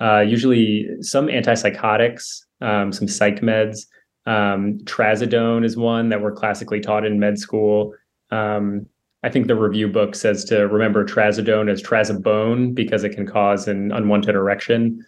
Uh, 0.00 0.20
usually, 0.20 0.88
some 1.02 1.26
antipsychotics, 1.26 2.44
um, 2.60 2.92
some 2.92 3.06
psych 3.06 3.40
meds. 3.40 3.86
Um, 4.24 4.78
trazodone 4.84 5.64
is 5.64 5.76
one 5.76 6.08
that 6.08 6.22
we're 6.22 6.32
classically 6.32 6.80
taught 6.80 7.04
in 7.04 7.18
med 7.18 7.38
school. 7.38 7.94
Um, 8.30 8.86
I 9.22 9.30
think 9.30 9.46
the 9.46 9.56
review 9.56 9.88
book 9.88 10.14
says 10.14 10.44
to 10.46 10.68
remember 10.68 11.04
trazodone 11.04 11.70
as 11.70 11.82
trazobone 11.82 12.74
because 12.74 13.04
it 13.04 13.10
can 13.10 13.26
cause 13.26 13.68
an 13.68 13.90
unwanted 13.92 14.34
erection. 14.34 15.04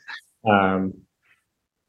Um, 0.50 0.94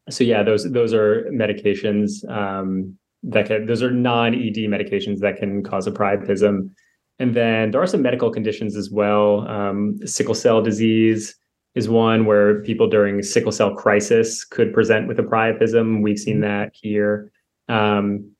so 0.09 0.23
yeah, 0.23 0.43
those 0.43 0.69
those 0.71 0.93
are 0.93 1.23
medications 1.31 2.29
um, 2.29 2.97
that 3.23 3.47
can 3.47 3.65
those 3.65 3.83
are 3.83 3.91
non-ED 3.91 4.55
medications 4.67 5.19
that 5.19 5.37
can 5.37 5.63
cause 5.63 5.87
a 5.87 5.91
priapism. 5.91 6.71
And 7.19 7.35
then 7.35 7.71
there 7.71 7.81
are 7.81 7.87
some 7.87 8.01
medical 8.01 8.31
conditions 8.31 8.75
as 8.75 8.89
well. 8.89 9.47
Um, 9.47 9.99
sickle 10.05 10.33
cell 10.33 10.61
disease 10.61 11.35
is 11.75 11.87
one 11.87 12.25
where 12.25 12.61
people 12.63 12.89
during 12.89 13.21
sickle 13.21 13.51
cell 13.51 13.75
crisis 13.75 14.43
could 14.43 14.73
present 14.73 15.07
with 15.07 15.19
a 15.19 15.23
priapism. 15.23 16.01
We've 16.01 16.17
seen 16.17 16.41
that 16.41 16.71
here. 16.73 17.31
Um, 17.69 18.31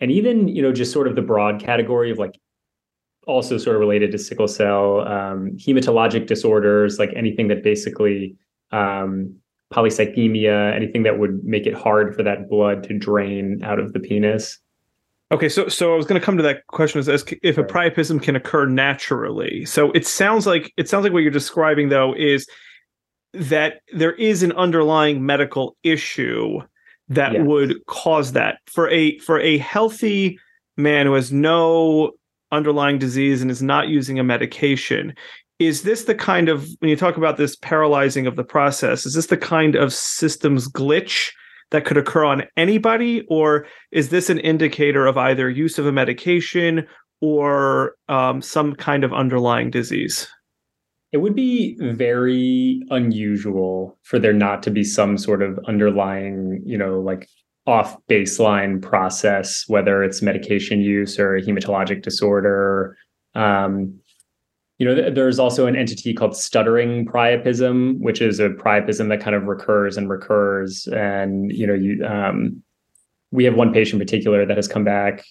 and 0.00 0.10
even, 0.10 0.48
you 0.48 0.62
know, 0.62 0.72
just 0.72 0.92
sort 0.92 1.06
of 1.06 1.14
the 1.14 1.22
broad 1.22 1.60
category 1.60 2.10
of 2.10 2.18
like 2.18 2.40
also 3.26 3.58
sort 3.58 3.76
of 3.76 3.80
related 3.80 4.10
to 4.12 4.18
sickle 4.18 4.48
cell, 4.48 5.06
um, 5.06 5.50
hematologic 5.56 6.26
disorders, 6.26 6.98
like 6.98 7.12
anything 7.14 7.48
that 7.48 7.62
basically 7.62 8.36
um, 8.72 9.36
polycythemia, 9.72 10.74
anything 10.74 11.02
that 11.04 11.18
would 11.18 11.44
make 11.44 11.66
it 11.66 11.74
hard 11.74 12.14
for 12.14 12.22
that 12.22 12.48
blood 12.48 12.82
to 12.84 12.98
drain 12.98 13.62
out 13.62 13.78
of 13.78 13.92
the 13.92 14.00
penis. 14.00 14.58
Okay, 15.32 15.48
so 15.48 15.68
so 15.68 15.94
I 15.94 15.96
was 15.96 16.06
going 16.06 16.20
to 16.20 16.24
come 16.24 16.36
to 16.36 16.42
that 16.42 16.66
question 16.66 16.98
as, 16.98 17.08
as 17.08 17.24
if 17.42 17.56
a 17.56 17.62
priapism 17.62 18.20
can 18.20 18.34
occur 18.34 18.66
naturally. 18.66 19.64
So 19.64 19.92
it 19.92 20.06
sounds 20.06 20.46
like 20.46 20.72
it 20.76 20.88
sounds 20.88 21.04
like 21.04 21.12
what 21.12 21.20
you're 21.20 21.30
describing 21.30 21.88
though 21.88 22.14
is 22.14 22.48
that 23.32 23.82
there 23.92 24.12
is 24.14 24.42
an 24.42 24.50
underlying 24.52 25.24
medical 25.24 25.76
issue 25.84 26.60
that 27.08 27.32
yes. 27.32 27.42
would 27.44 27.86
cause 27.86 28.32
that 28.32 28.58
for 28.66 28.88
a 28.90 29.18
for 29.20 29.38
a 29.38 29.58
healthy 29.58 30.38
man 30.76 31.06
who 31.06 31.12
has 31.12 31.30
no 31.30 32.12
underlying 32.50 32.98
disease 32.98 33.40
and 33.40 33.50
is 33.50 33.62
not 33.62 33.86
using 33.86 34.18
a 34.18 34.24
medication 34.24 35.14
is 35.60 35.82
this 35.82 36.04
the 36.04 36.14
kind 36.14 36.48
of 36.48 36.66
when 36.78 36.88
you 36.88 36.96
talk 36.96 37.18
about 37.18 37.36
this 37.36 37.54
paralyzing 37.54 38.26
of 38.26 38.34
the 38.34 38.42
process 38.42 39.04
is 39.04 39.14
this 39.14 39.26
the 39.26 39.36
kind 39.36 39.76
of 39.76 39.92
systems 39.92 40.66
glitch 40.68 41.30
that 41.70 41.84
could 41.84 41.96
occur 41.96 42.24
on 42.24 42.42
anybody? 42.56 43.24
Or 43.28 43.66
is 43.92 44.08
this 44.08 44.28
an 44.28 44.40
indicator 44.40 45.06
of 45.06 45.16
either 45.16 45.48
use 45.48 45.78
of 45.78 45.86
a 45.86 45.92
medication 45.92 46.86
or 47.20 47.94
um, 48.08 48.42
some 48.42 48.74
kind 48.74 49.04
of 49.04 49.12
underlying 49.12 49.70
disease? 49.70 50.26
It 51.12 51.18
would 51.18 51.34
be 51.34 51.76
very 51.80 52.82
unusual 52.90 53.98
for 54.02 54.18
there 54.18 54.32
not 54.32 54.62
to 54.64 54.70
be 54.70 54.82
some 54.82 55.18
sort 55.18 55.42
of 55.42 55.58
underlying 55.66 56.62
you 56.64 56.78
know 56.78 57.00
like 57.00 57.28
off 57.66 57.96
baseline 58.08 58.80
process 58.80 59.64
whether 59.68 60.02
it's 60.02 60.22
medication 60.22 60.80
use 60.80 61.18
or 61.18 61.36
a 61.36 61.42
hematologic 61.42 62.02
disorder. 62.02 62.96
Um, 63.34 63.99
you 64.80 64.86
know, 64.86 64.94
th- 64.94 65.14
there's 65.14 65.38
also 65.38 65.66
an 65.66 65.76
entity 65.76 66.14
called 66.14 66.34
stuttering 66.34 67.04
priapism, 67.04 68.00
which 68.00 68.22
is 68.22 68.40
a 68.40 68.48
priapism 68.48 69.10
that 69.10 69.20
kind 69.20 69.36
of 69.36 69.42
recurs 69.44 69.98
and 69.98 70.08
recurs. 70.08 70.86
And 70.88 71.52
you 71.52 71.66
know, 71.66 71.74
you 71.74 72.02
um, 72.04 72.62
we 73.30 73.44
have 73.44 73.54
one 73.54 73.74
patient 73.74 74.00
in 74.00 74.06
particular 74.06 74.46
that 74.46 74.56
has 74.56 74.66
come 74.66 74.82
back 74.82 75.22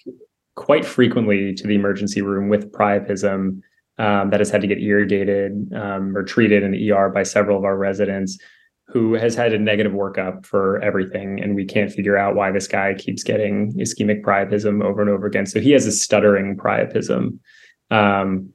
quite 0.56 0.86
frequently 0.86 1.56
to 1.56 1.65
the 1.65 1.74
emergency 1.74 2.22
room 2.22 2.48
with 2.48 2.72
priapism 2.72 3.62
um, 3.98 4.29
that 4.29 4.39
has 4.39 4.51
had 4.51 4.62
to 4.62 4.68
get 4.68 4.77
irrigated 4.84 5.74
um, 5.74 6.15
or 6.15 6.22
treated 6.22 6.62
in 6.62 6.72
the 6.72 6.91
ER 6.91 7.10
by 7.10 7.24
several 7.24 7.58
of 7.58 7.63
our 7.63 7.75
residents 7.75 8.38
who 8.88 9.13
has 9.13 9.34
had 9.34 9.51
a 9.51 9.58
negative 9.58 9.94
workup 9.94 10.46
for 10.46 10.79
everything. 10.84 11.41
And 11.41 11.56
we 11.56 11.65
can't 11.65 11.91
figure 11.91 12.18
out 12.18 12.36
why 12.36 12.51
this 12.51 12.68
guy 12.68 12.94
keeps 12.94 13.24
getting 13.24 13.74
ischemic 13.74 14.22
priapism 14.22 14.84
over 14.84 15.01
and 15.01 15.10
over 15.10 15.25
again. 15.25 15.48
So 15.48 15.60
he 15.60 15.72
has 15.72 15.88
a 15.88 15.91
stuttering 15.91 16.56
priapism. 16.56 17.39
Um, 17.89 18.53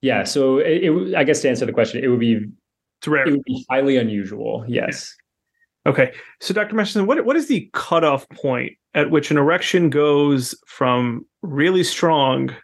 yeah. 0.00 0.24
So 0.24 0.58
it, 0.58 0.84
it, 0.84 1.14
I 1.14 1.24
guess 1.24 1.40
to 1.42 1.48
answer 1.48 1.66
the 1.66 1.72
question, 1.72 2.02
it 2.02 2.08
would 2.08 2.20
be 2.20 2.40
it's 3.00 3.08
rare. 3.08 3.26
It 3.26 3.32
would 3.32 3.44
be 3.44 3.64
highly 3.70 3.96
unusual. 3.96 4.64
Yes. 4.68 5.14
Okay. 5.86 6.12
So 6.40 6.52
Dr. 6.52 6.74
Masterson, 6.74 7.06
what 7.06 7.24
what 7.24 7.36
is 7.36 7.48
the 7.48 7.68
cutoff 7.72 8.28
point 8.30 8.72
at 8.94 9.10
which 9.10 9.30
an 9.30 9.36
erection 9.36 9.90
goes 9.90 10.54
from 10.66 11.24
really 11.42 11.84
strong 11.84 12.54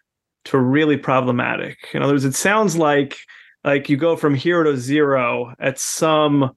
to 0.47 0.59
really 0.59 0.97
problematic? 0.97 1.79
In 1.93 2.03
other 2.03 2.15
words, 2.15 2.25
it 2.25 2.35
sounds 2.35 2.77
like 2.77 3.19
like 3.65 3.89
you 3.89 3.97
go 3.97 4.17
from 4.17 4.35
hero 4.35 4.65
to 4.65 4.77
zero 4.77 5.55
at 5.59 5.79
some 5.79 6.51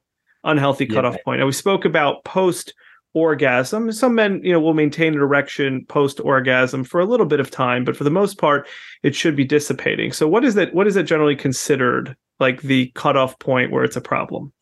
unhealthy 0.44 0.86
cutoff 0.86 1.14
yeah. 1.14 1.22
point. 1.24 1.40
And 1.40 1.46
we 1.46 1.52
spoke 1.52 1.84
about 1.84 2.24
post 2.24 2.74
orgasm. 3.14 3.90
Some 3.92 4.14
men, 4.14 4.40
you 4.44 4.52
know, 4.52 4.60
will 4.60 4.74
maintain 4.74 5.14
an 5.14 5.20
erection 5.20 5.84
post 5.86 6.20
orgasm 6.20 6.84
for 6.84 7.00
a 7.00 7.06
little 7.06 7.26
bit 7.26 7.40
of 7.40 7.50
time, 7.50 7.84
but 7.84 7.96
for 7.96 8.04
the 8.04 8.10
most 8.10 8.38
part, 8.38 8.68
it 9.02 9.14
should 9.14 9.36
be 9.36 9.44
dissipating. 9.44 10.12
So, 10.12 10.28
what 10.28 10.44
is 10.44 10.54
that? 10.54 10.74
What 10.74 10.86
is 10.86 10.94
that 10.94 11.04
generally 11.04 11.36
considered 11.36 12.16
like 12.40 12.62
the 12.62 12.92
cutoff 12.94 13.38
point 13.38 13.70
where 13.70 13.84
it's 13.84 13.96
a 13.96 14.00
problem? 14.00 14.52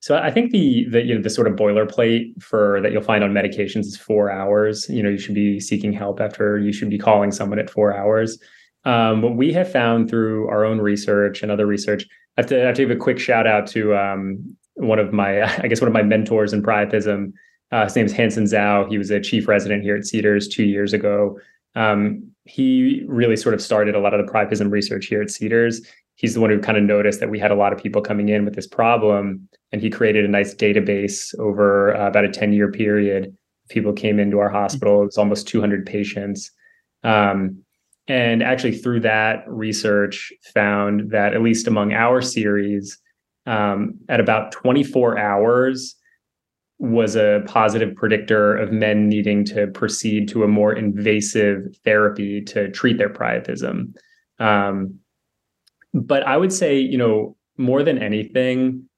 So 0.00 0.16
I 0.16 0.30
think 0.30 0.50
the 0.50 0.86
the 0.90 1.02
you 1.02 1.14
know 1.14 1.20
the 1.20 1.30
sort 1.30 1.46
of 1.46 1.54
boilerplate 1.54 2.42
for 2.42 2.80
that 2.80 2.90
you'll 2.90 3.02
find 3.02 3.22
on 3.22 3.32
medications 3.32 3.80
is 3.80 3.98
four 3.98 4.30
hours. 4.30 4.88
You 4.88 5.02
know, 5.02 5.10
you 5.10 5.18
should 5.18 5.34
be 5.34 5.60
seeking 5.60 5.92
help 5.92 6.20
after 6.20 6.58
you 6.58 6.72
should 6.72 6.88
be 6.88 6.98
calling 6.98 7.30
someone 7.30 7.58
at 7.58 7.68
four 7.68 7.94
hours. 7.94 8.38
Um, 8.84 9.20
what 9.20 9.36
we 9.36 9.52
have 9.52 9.70
found 9.70 10.08
through 10.08 10.48
our 10.48 10.64
own 10.64 10.78
research 10.78 11.42
and 11.42 11.52
other 11.52 11.66
research, 11.66 12.06
I 12.38 12.40
have 12.40 12.46
to, 12.48 12.62
I 12.62 12.66
have 12.66 12.76
to 12.76 12.86
give 12.86 12.90
a 12.90 12.96
quick 12.96 13.18
shout 13.18 13.46
out 13.46 13.66
to 13.68 13.94
um, 13.94 14.56
one 14.74 14.98
of 14.98 15.12
my, 15.12 15.42
I 15.62 15.68
guess, 15.68 15.82
one 15.82 15.88
of 15.88 15.94
my 15.94 16.02
mentors 16.02 16.54
in 16.54 16.62
priapism, 16.62 17.32
uh, 17.72 17.84
his 17.84 17.96
name 17.96 18.06
is 18.06 18.12
Hanson 18.12 18.44
Zhao. 18.44 18.88
He 18.88 18.98
was 18.98 19.10
a 19.10 19.20
chief 19.20 19.46
resident 19.46 19.82
here 19.82 19.96
at 19.96 20.06
Cedars 20.06 20.48
two 20.48 20.64
years 20.64 20.92
ago. 20.92 21.38
Um, 21.74 22.30
he 22.44 23.04
really 23.06 23.36
sort 23.36 23.54
of 23.54 23.62
started 23.62 23.94
a 23.94 24.00
lot 24.00 24.12
of 24.12 24.24
the 24.24 24.30
priapism 24.30 24.70
research 24.70 25.06
here 25.06 25.22
at 25.22 25.30
Cedars. 25.30 25.82
He's 26.16 26.34
the 26.34 26.40
one 26.40 26.50
who 26.50 26.58
kind 26.58 26.76
of 26.76 26.84
noticed 26.84 27.20
that 27.20 27.30
we 27.30 27.38
had 27.38 27.50
a 27.50 27.54
lot 27.54 27.72
of 27.72 27.80
people 27.80 28.02
coming 28.02 28.28
in 28.28 28.44
with 28.44 28.54
this 28.54 28.66
problem, 28.66 29.48
and 29.72 29.80
he 29.80 29.88
created 29.88 30.24
a 30.24 30.28
nice 30.28 30.54
database 30.54 31.38
over 31.38 31.96
uh, 31.96 32.08
about 32.08 32.24
a 32.24 32.28
10 32.28 32.52
year 32.52 32.70
period. 32.70 33.36
People 33.68 33.92
came 33.92 34.18
into 34.18 34.40
our 34.40 34.50
hospital, 34.50 35.02
it 35.02 35.06
was 35.06 35.18
almost 35.18 35.46
200 35.48 35.86
patients. 35.86 36.50
Um, 37.04 37.62
and 38.08 38.42
actually, 38.42 38.76
through 38.76 39.00
that 39.00 39.44
research, 39.46 40.32
found 40.52 41.12
that 41.12 41.32
at 41.32 41.42
least 41.42 41.68
among 41.68 41.92
our 41.92 42.20
series, 42.20 42.98
um, 43.46 43.94
at 44.08 44.18
about 44.18 44.50
24 44.50 45.16
hours, 45.16 45.94
was 46.80 47.14
a 47.14 47.42
positive 47.46 47.94
predictor 47.94 48.56
of 48.56 48.72
men 48.72 49.06
needing 49.06 49.44
to 49.44 49.66
proceed 49.68 50.26
to 50.26 50.42
a 50.42 50.48
more 50.48 50.72
invasive 50.72 51.76
therapy 51.84 52.40
to 52.40 52.70
treat 52.70 52.96
their 52.96 53.10
priapism. 53.10 53.92
Um, 54.38 54.98
but 55.92 56.26
I 56.26 56.38
would 56.38 56.54
say, 56.54 56.78
you 56.78 56.96
know, 56.96 57.36
more 57.58 57.82
than 57.82 57.98
anything, 57.98 58.88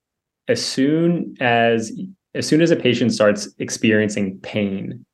as 0.47 0.65
soon 0.65 1.35
as 1.41 1.93
as 2.35 2.47
soon 2.47 2.62
as 2.62 2.71
a 2.71 2.77
patient 2.77 3.12
starts 3.12 3.49
experiencing 3.59 4.39
pain, 4.43 5.05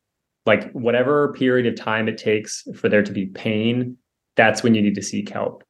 like 0.45 0.71
whatever 0.73 1.33
period 1.33 1.67
of 1.67 1.75
time 1.75 2.07
it 2.07 2.19
takes 2.19 2.65
for 2.77 2.89
there 2.89 3.03
to 3.03 3.13
be 3.13 3.27
pain, 3.27 3.97
that's 4.37 4.63
when 4.63 4.75
you 4.75 4.83
need 4.83 4.95
to 4.95 5.03
seek 5.03 5.31
help. 5.31 5.65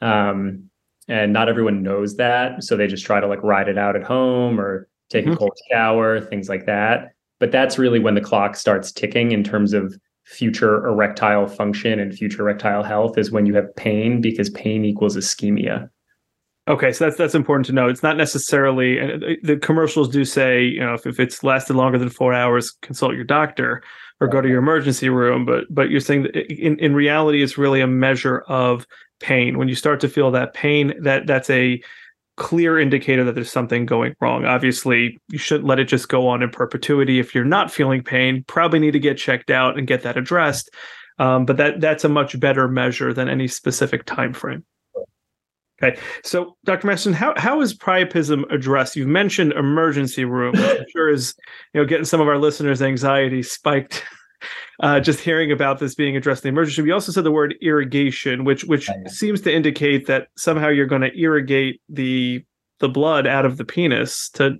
Um, 0.00 0.70
and 1.08 1.32
not 1.32 1.48
everyone 1.48 1.82
knows 1.82 2.16
that, 2.16 2.64
so 2.64 2.76
they 2.76 2.86
just 2.86 3.04
try 3.04 3.20
to 3.20 3.26
like 3.26 3.42
ride 3.42 3.68
it 3.68 3.78
out 3.78 3.96
at 3.96 4.02
home 4.02 4.58
or 4.58 4.88
take 5.08 5.24
mm-hmm. 5.24 5.34
a 5.34 5.36
cold 5.36 5.58
shower, 5.70 6.20
things 6.20 6.48
like 6.48 6.66
that. 6.66 7.12
But 7.40 7.52
that's 7.52 7.78
really 7.78 8.00
when 8.00 8.14
the 8.14 8.20
clock 8.20 8.56
starts 8.56 8.92
ticking 8.92 9.32
in 9.32 9.44
terms 9.44 9.72
of 9.72 9.96
future 10.24 10.86
erectile 10.86 11.46
function 11.46 11.98
and 11.98 12.14
future 12.14 12.42
erectile 12.42 12.82
health 12.82 13.16
is 13.16 13.30
when 13.30 13.46
you 13.46 13.54
have 13.54 13.74
pain 13.76 14.20
because 14.20 14.50
pain 14.50 14.84
equals 14.84 15.16
ischemia. 15.16 15.88
Okay, 16.68 16.92
so 16.92 17.06
that's 17.06 17.16
that's 17.16 17.34
important 17.34 17.64
to 17.66 17.72
know. 17.72 17.88
It's 17.88 18.02
not 18.02 18.18
necessarily 18.18 18.98
and 18.98 19.38
the 19.42 19.56
commercials 19.56 20.06
do 20.10 20.26
say, 20.26 20.64
you 20.64 20.80
know, 20.80 20.92
if, 20.92 21.06
if 21.06 21.18
it's 21.18 21.42
lasted 21.42 21.76
longer 21.76 21.96
than 21.98 22.10
four 22.10 22.34
hours, 22.34 22.70
consult 22.82 23.14
your 23.14 23.24
doctor 23.24 23.82
or 24.20 24.28
go 24.28 24.42
to 24.42 24.48
your 24.48 24.58
emergency 24.58 25.08
room. 25.08 25.46
But 25.46 25.64
but 25.70 25.88
you're 25.88 26.00
saying 26.00 26.24
that 26.24 26.36
in, 26.36 26.78
in 26.78 26.94
reality, 26.94 27.42
it's 27.42 27.56
really 27.56 27.80
a 27.80 27.86
measure 27.86 28.40
of 28.48 28.86
pain. 29.20 29.56
When 29.56 29.68
you 29.68 29.74
start 29.74 29.98
to 30.00 30.08
feel 30.08 30.30
that 30.32 30.52
pain, 30.52 30.92
that 31.00 31.26
that's 31.26 31.48
a 31.48 31.80
clear 32.38 32.78
indicator 32.78 33.24
that 33.24 33.34
there's 33.34 33.50
something 33.50 33.84
going 33.84 34.14
wrong. 34.20 34.44
Obviously, 34.44 35.18
you 35.28 35.38
shouldn't 35.38 35.66
let 35.66 35.78
it 35.78 35.84
just 35.84 36.08
go 36.08 36.26
on 36.28 36.42
in 36.42 36.50
perpetuity. 36.50 37.18
If 37.18 37.34
you're 37.34 37.44
not 37.44 37.70
feeling 37.70 38.02
pain, 38.02 38.44
probably 38.46 38.78
need 38.78 38.92
to 38.92 39.00
get 39.00 39.18
checked 39.18 39.50
out 39.50 39.76
and 39.76 39.86
get 39.86 40.02
that 40.02 40.16
addressed. 40.16 40.70
Um, 41.18 41.44
but 41.44 41.56
that 41.56 41.80
that's 41.80 42.04
a 42.04 42.08
much 42.08 42.38
better 42.38 42.68
measure 42.68 43.12
than 43.12 43.28
any 43.28 43.48
specific 43.48 44.04
time 44.06 44.32
frame. 44.32 44.64
Okay, 45.82 45.98
so 46.24 46.56
Dr. 46.64 46.86
Masterson, 46.86 47.12
how 47.12 47.34
how 47.36 47.60
is 47.60 47.76
priapism 47.76 48.50
addressed? 48.52 48.96
You've 48.96 49.08
mentioned 49.08 49.52
emergency 49.52 50.24
room, 50.24 50.52
which 50.52 50.80
I'm 50.80 50.86
sure 50.92 51.08
is 51.08 51.34
you 51.74 51.80
know 51.80 51.86
getting 51.86 52.04
some 52.04 52.20
of 52.20 52.28
our 52.28 52.38
listeners' 52.38 52.82
anxiety 52.82 53.42
spiked 53.42 54.04
uh, 54.80 55.00
just 55.00 55.20
hearing 55.20 55.52
about 55.52 55.78
this 55.78 55.94
being 55.94 56.16
addressed 56.16 56.44
in 56.44 56.54
the 56.54 56.58
emergency. 56.58 56.82
We 56.82 56.92
also 56.92 57.12
said 57.12 57.24
the 57.24 57.30
word 57.30 57.54
irrigation, 57.60 58.44
which 58.44 58.64
which 58.64 58.88
yeah. 58.88 59.08
seems 59.08 59.40
to 59.42 59.54
indicate 59.54 60.06
that 60.06 60.28
somehow 60.36 60.68
you're 60.68 60.86
going 60.86 61.02
to 61.02 61.16
irrigate 61.18 61.80
the 61.88 62.44
the 62.80 62.88
blood 62.88 63.26
out 63.26 63.44
of 63.44 63.56
the 63.56 63.64
penis 63.64 64.30
to 64.30 64.56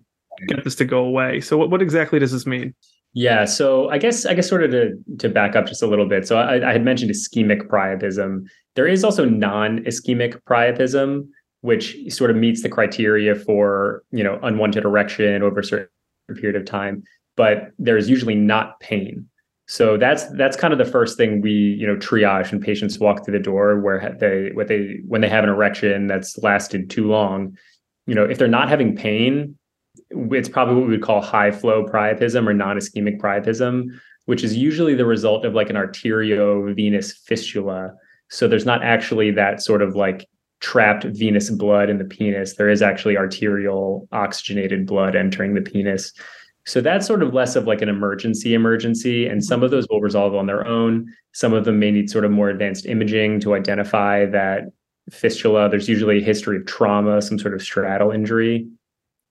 get 0.46 0.64
this 0.64 0.74
to 0.76 0.84
go 0.84 1.04
away. 1.04 1.40
So 1.40 1.56
what, 1.56 1.70
what 1.70 1.82
exactly 1.82 2.18
does 2.18 2.32
this 2.32 2.46
mean? 2.46 2.74
Yeah, 3.14 3.46
so 3.46 3.88
I 3.88 3.98
guess 3.98 4.26
I 4.26 4.34
guess 4.34 4.48
sort 4.48 4.62
of 4.62 4.70
to 4.70 4.92
to 5.18 5.28
back 5.28 5.56
up 5.56 5.66
just 5.66 5.82
a 5.82 5.86
little 5.86 6.08
bit. 6.08 6.26
So 6.26 6.38
I, 6.38 6.68
I 6.68 6.72
had 6.72 6.84
mentioned 6.84 7.10
ischemic 7.10 7.66
priapism. 7.66 8.44
There 8.76 8.86
is 8.86 9.02
also 9.02 9.24
non-ischemic 9.24 10.40
priapism, 10.48 11.26
which 11.62 11.96
sort 12.10 12.30
of 12.30 12.36
meets 12.36 12.62
the 12.62 12.68
criteria 12.68 13.34
for 13.34 14.02
you 14.10 14.22
know 14.22 14.38
unwanted 14.42 14.84
erection 14.84 15.42
over 15.42 15.60
a 15.60 15.64
certain 15.64 15.88
period 16.36 16.56
of 16.56 16.66
time, 16.66 17.02
but 17.36 17.70
there 17.78 17.96
is 17.96 18.10
usually 18.10 18.34
not 18.34 18.78
pain. 18.80 19.26
So 19.68 19.98
that's 19.98 20.24
that's 20.30 20.56
kind 20.56 20.72
of 20.72 20.78
the 20.78 20.90
first 20.90 21.18
thing 21.18 21.42
we 21.42 21.52
you 21.52 21.86
know 21.86 21.96
triage 21.96 22.50
when 22.50 22.60
patients 22.60 22.98
walk 22.98 23.24
through 23.24 23.36
the 23.36 23.44
door 23.44 23.78
where 23.78 24.16
they 24.18 24.50
what 24.54 24.66
they 24.66 25.00
when 25.06 25.20
they 25.20 25.28
have 25.28 25.44
an 25.44 25.50
erection 25.50 26.06
that's 26.06 26.38
lasted 26.38 26.88
too 26.88 27.06
long. 27.06 27.56
You 28.06 28.14
know, 28.14 28.24
if 28.24 28.38
they're 28.38 28.48
not 28.48 28.70
having 28.70 28.96
pain, 28.96 29.58
it's 30.10 30.48
probably 30.48 30.76
what 30.76 30.86
we 30.86 30.92
would 30.92 31.02
call 31.02 31.20
high 31.20 31.50
flow 31.50 31.84
priapism 31.84 32.48
or 32.48 32.54
non-ischemic 32.54 33.20
priapism, 33.20 33.88
which 34.24 34.42
is 34.42 34.56
usually 34.56 34.94
the 34.94 35.04
result 35.04 35.44
of 35.44 35.54
like 35.54 35.68
an 35.68 35.76
arteriovenous 35.76 37.12
fistula. 37.12 37.92
So 38.30 38.48
there's 38.48 38.64
not 38.64 38.82
actually 38.82 39.32
that 39.32 39.62
sort 39.62 39.82
of 39.82 39.94
like 39.94 40.26
trapped 40.60 41.04
venous 41.04 41.50
blood 41.50 41.90
in 41.90 41.98
the 41.98 42.04
penis. 42.04 42.56
There 42.56 42.70
is 42.70 42.80
actually 42.80 43.18
arterial 43.18 44.08
oxygenated 44.12 44.86
blood 44.86 45.14
entering 45.14 45.54
the 45.54 45.60
penis. 45.60 46.14
So 46.68 46.82
that's 46.82 47.06
sort 47.06 47.22
of 47.22 47.32
less 47.32 47.56
of 47.56 47.66
like 47.66 47.80
an 47.80 47.88
emergency 47.88 48.52
emergency. 48.52 49.26
And 49.26 49.42
some 49.42 49.62
of 49.62 49.70
those 49.70 49.86
will 49.88 50.02
resolve 50.02 50.34
on 50.34 50.46
their 50.46 50.66
own. 50.66 51.10
Some 51.32 51.54
of 51.54 51.64
them 51.64 51.78
may 51.78 51.90
need 51.90 52.10
sort 52.10 52.26
of 52.26 52.30
more 52.30 52.50
advanced 52.50 52.84
imaging 52.84 53.40
to 53.40 53.54
identify 53.54 54.26
that 54.26 54.64
fistula. 55.10 55.70
There's 55.70 55.88
usually 55.88 56.18
a 56.18 56.22
history 56.22 56.58
of 56.58 56.66
trauma, 56.66 57.22
some 57.22 57.38
sort 57.38 57.54
of 57.54 57.62
straddle 57.62 58.10
injury. 58.10 58.68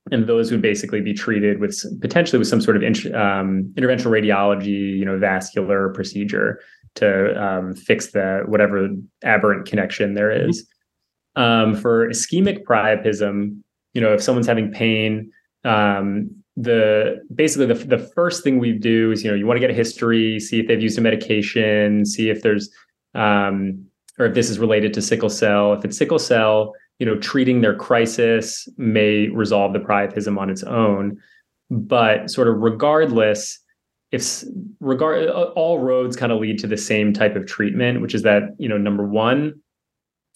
And 0.09 0.25
those 0.25 0.49
would 0.49 0.63
basically 0.63 0.99
be 0.99 1.13
treated 1.13 1.59
with 1.59 1.79
potentially 2.01 2.39
with 2.39 2.47
some 2.47 2.61
sort 2.61 2.75
of 2.75 2.81
um, 3.13 3.71
interventional 3.77 4.09
radiology, 4.09 4.97
you 4.97 5.05
know, 5.05 5.19
vascular 5.19 5.89
procedure 5.89 6.59
to 6.95 7.39
um, 7.39 7.75
fix 7.75 8.13
the 8.13 8.43
whatever 8.47 8.89
aberrant 9.23 9.67
connection 9.67 10.15
there 10.15 10.31
mm-hmm. 10.31 10.49
Um, 11.35 11.75
for 11.75 12.09
ischemic 12.09 12.63
priapism, 12.63 13.61
you 13.93 14.01
know, 14.01 14.11
if 14.11 14.23
someone's 14.23 14.47
having 14.47 14.71
pain, 14.71 15.31
um, 15.65 16.31
the 16.59 17.21
basically 17.35 17.67
the, 17.67 17.75
the 17.75 17.99
first 17.99 18.43
thing 18.43 18.57
we 18.57 18.73
do 18.73 19.11
is 19.11 19.23
you 19.23 19.29
know 19.29 19.37
you 19.37 19.45
want 19.45 19.57
to 19.57 19.61
get 19.61 19.69
a 19.69 19.73
history 19.73 20.39
see 20.39 20.59
if 20.59 20.67
they've 20.67 20.81
used 20.81 20.97
a 20.97 21.01
medication 21.01 22.03
see 22.03 22.31
if 22.31 22.41
there's 22.41 22.71
um, 23.13 23.85
or 24.19 24.25
if 24.25 24.33
this 24.33 24.49
is 24.49 24.59
related 24.59 24.93
to 24.93 25.01
sickle 25.01 25.29
cell. 25.29 25.73
If 25.73 25.85
it's 25.85 25.97
sickle 25.97 26.19
cell 26.19 26.73
you 26.99 27.05
know 27.05 27.17
treating 27.19 27.61
their 27.61 27.75
crisis 27.75 28.67
may 28.77 29.27
resolve 29.29 29.73
the 29.73 29.79
priapism 29.79 30.39
on 30.39 30.49
its 30.49 30.63
own. 30.63 31.17
But 31.69 32.31
sort 32.31 32.47
of 32.47 32.57
regardless 32.57 33.59
if 34.11 34.43
regard 34.79 35.29
all 35.29 35.79
roads 35.79 36.15
kind 36.15 36.31
of 36.31 36.39
lead 36.39 36.57
to 36.59 36.67
the 36.67 36.77
same 36.77 37.11
type 37.11 37.35
of 37.35 37.45
treatment 37.45 38.01
which 38.01 38.15
is 38.15 38.23
that 38.23 38.43
you 38.57 38.69
know 38.69 38.77
number 38.77 39.05
one 39.05 39.53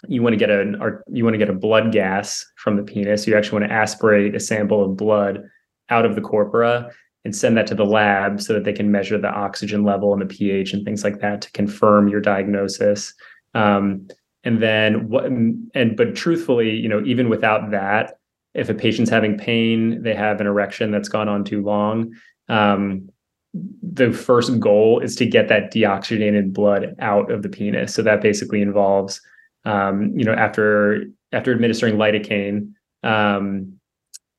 you 0.10 0.21
want 0.21 0.34
to 0.34 0.38
get 0.38 0.49
an 0.49 0.79
you 1.12 1.23
want 1.23 1.34
to 1.34 1.38
get 1.38 1.49
a 1.49 1.53
blood 1.53 1.91
gas 1.91 2.45
from 2.57 2.75
the 2.75 2.84
penis. 2.84 3.25
You 3.25 3.36
actually 3.38 3.62
want 3.62 3.71
to 3.71 3.75
aspirate 3.75 4.36
a 4.36 4.39
sample 4.39 4.84
of 4.84 4.97
blood 4.97 5.43
out 5.91 6.06
of 6.06 6.15
the 6.15 6.21
corpora 6.21 6.89
and 7.23 7.36
send 7.36 7.56
that 7.58 7.67
to 7.67 7.75
the 7.75 7.86
lab 7.86 8.41
so 8.41 8.54
that 8.54 8.63
they 8.63 8.73
can 8.73 8.91
measure 8.91 9.17
the 9.17 9.30
oxygen 9.30 9.84
level 9.84 10.12
and 10.13 10.21
the 10.21 10.25
pH 10.25 10.73
and 10.73 10.84
things 10.84 11.04
like 11.04 11.19
that 11.19 11.41
to 11.41 11.51
confirm 11.51 12.08
your 12.08 12.21
diagnosis. 12.21 13.13
Um, 13.54 14.08
and 14.43 14.62
then 14.62 15.08
what 15.08 15.25
and 15.25 15.95
but 15.95 16.15
truthfully, 16.15 16.71
you 16.71 16.89
know, 16.89 17.04
even 17.06 17.30
without 17.30 17.69
that, 17.71 18.17
if 18.54 18.69
a 18.69 18.73
patient's 18.73 19.12
having 19.12 19.38
pain, 19.38 20.01
they 20.01 20.15
have 20.15 20.41
an 20.41 20.47
erection 20.47 20.89
that's 20.89 21.10
gone 21.10 21.30
on 21.30 21.43
too 21.43 21.62
long. 21.62 22.13
Um, 22.49 23.10
the 23.54 24.12
first 24.12 24.60
goal 24.60 24.99
is 24.99 25.15
to 25.17 25.25
get 25.25 25.47
that 25.49 25.73
deoxygenated 25.73 26.54
blood 26.54 26.95
out 26.99 27.30
of 27.30 27.43
the 27.43 27.49
penis. 27.49 27.93
So 27.93 28.01
that 28.01 28.21
basically 28.21 28.62
involves, 28.62 29.21
um, 29.65 30.13
you 30.17 30.25
know, 30.25 30.34
after 30.34 31.06
after 31.32 31.54
administering 31.54 31.97
lidocaine, 31.97 32.73
um, 33.04 33.80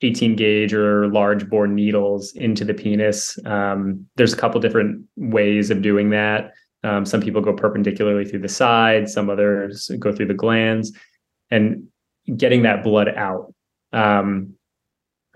18 0.02 0.36
gauge 0.36 0.74
or 0.74 1.08
large 1.08 1.48
bore 1.48 1.66
needles 1.66 2.32
into 2.34 2.64
the 2.64 2.74
penis. 2.74 3.38
Um, 3.46 4.06
there's 4.16 4.32
a 4.32 4.36
couple 4.36 4.60
different 4.60 5.04
ways 5.16 5.70
of 5.70 5.82
doing 5.82 6.10
that. 6.10 6.52
Um, 6.84 7.06
some 7.06 7.20
people 7.20 7.40
go 7.40 7.52
perpendicularly 7.52 8.24
through 8.24 8.40
the 8.40 8.48
side, 8.48 9.08
some 9.08 9.30
others 9.30 9.90
go 9.98 10.12
through 10.12 10.26
the 10.26 10.34
glans, 10.34 10.88
and 11.50 11.86
getting 12.36 12.62
that 12.62 12.82
blood 12.82 13.08
out. 13.08 13.54
Um, 13.92 14.54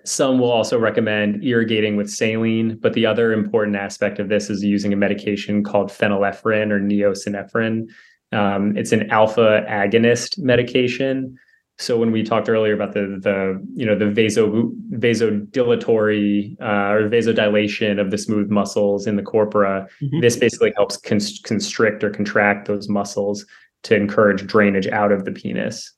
some 0.04 0.38
will 0.38 0.50
also 0.50 0.78
recommend 0.78 1.44
irrigating 1.44 1.96
with 1.96 2.10
saline, 2.10 2.78
but 2.80 2.92
the 2.92 3.06
other 3.06 3.32
important 3.32 3.76
aspect 3.76 4.18
of 4.18 4.28
this 4.28 4.50
is 4.50 4.62
using 4.62 4.92
a 4.92 4.96
medication 4.96 5.64
called 5.64 5.88
phenylephrine 5.90 6.70
or 6.70 6.80
neosynephrine. 6.80 7.88
Um, 8.32 8.76
it's 8.76 8.92
an 8.92 9.10
alpha 9.10 9.64
agonist 9.68 10.38
medication 10.38 11.36
so 11.78 11.98
when 11.98 12.10
we 12.10 12.22
talked 12.22 12.48
earlier 12.48 12.72
about 12.72 12.94
the 12.94 13.18
the 13.20 13.62
you 13.74 13.84
know 13.84 13.96
the 13.96 14.10
vaso 14.10 14.70
vasodilatory 14.92 16.56
uh, 16.60 16.92
or 16.92 17.08
vasodilation 17.08 18.00
of 18.00 18.10
the 18.10 18.18
smooth 18.18 18.50
muscles 18.50 19.06
in 19.06 19.16
the 19.16 19.22
corpora, 19.22 19.86
mm-hmm. 20.02 20.20
this 20.20 20.36
basically 20.36 20.72
helps 20.76 20.96
constrict 20.96 22.02
or 22.02 22.10
contract 22.10 22.66
those 22.66 22.88
muscles 22.88 23.44
to 23.82 23.94
encourage 23.94 24.46
drainage 24.46 24.86
out 24.88 25.12
of 25.12 25.24
the 25.24 25.32
penis. 25.32 25.92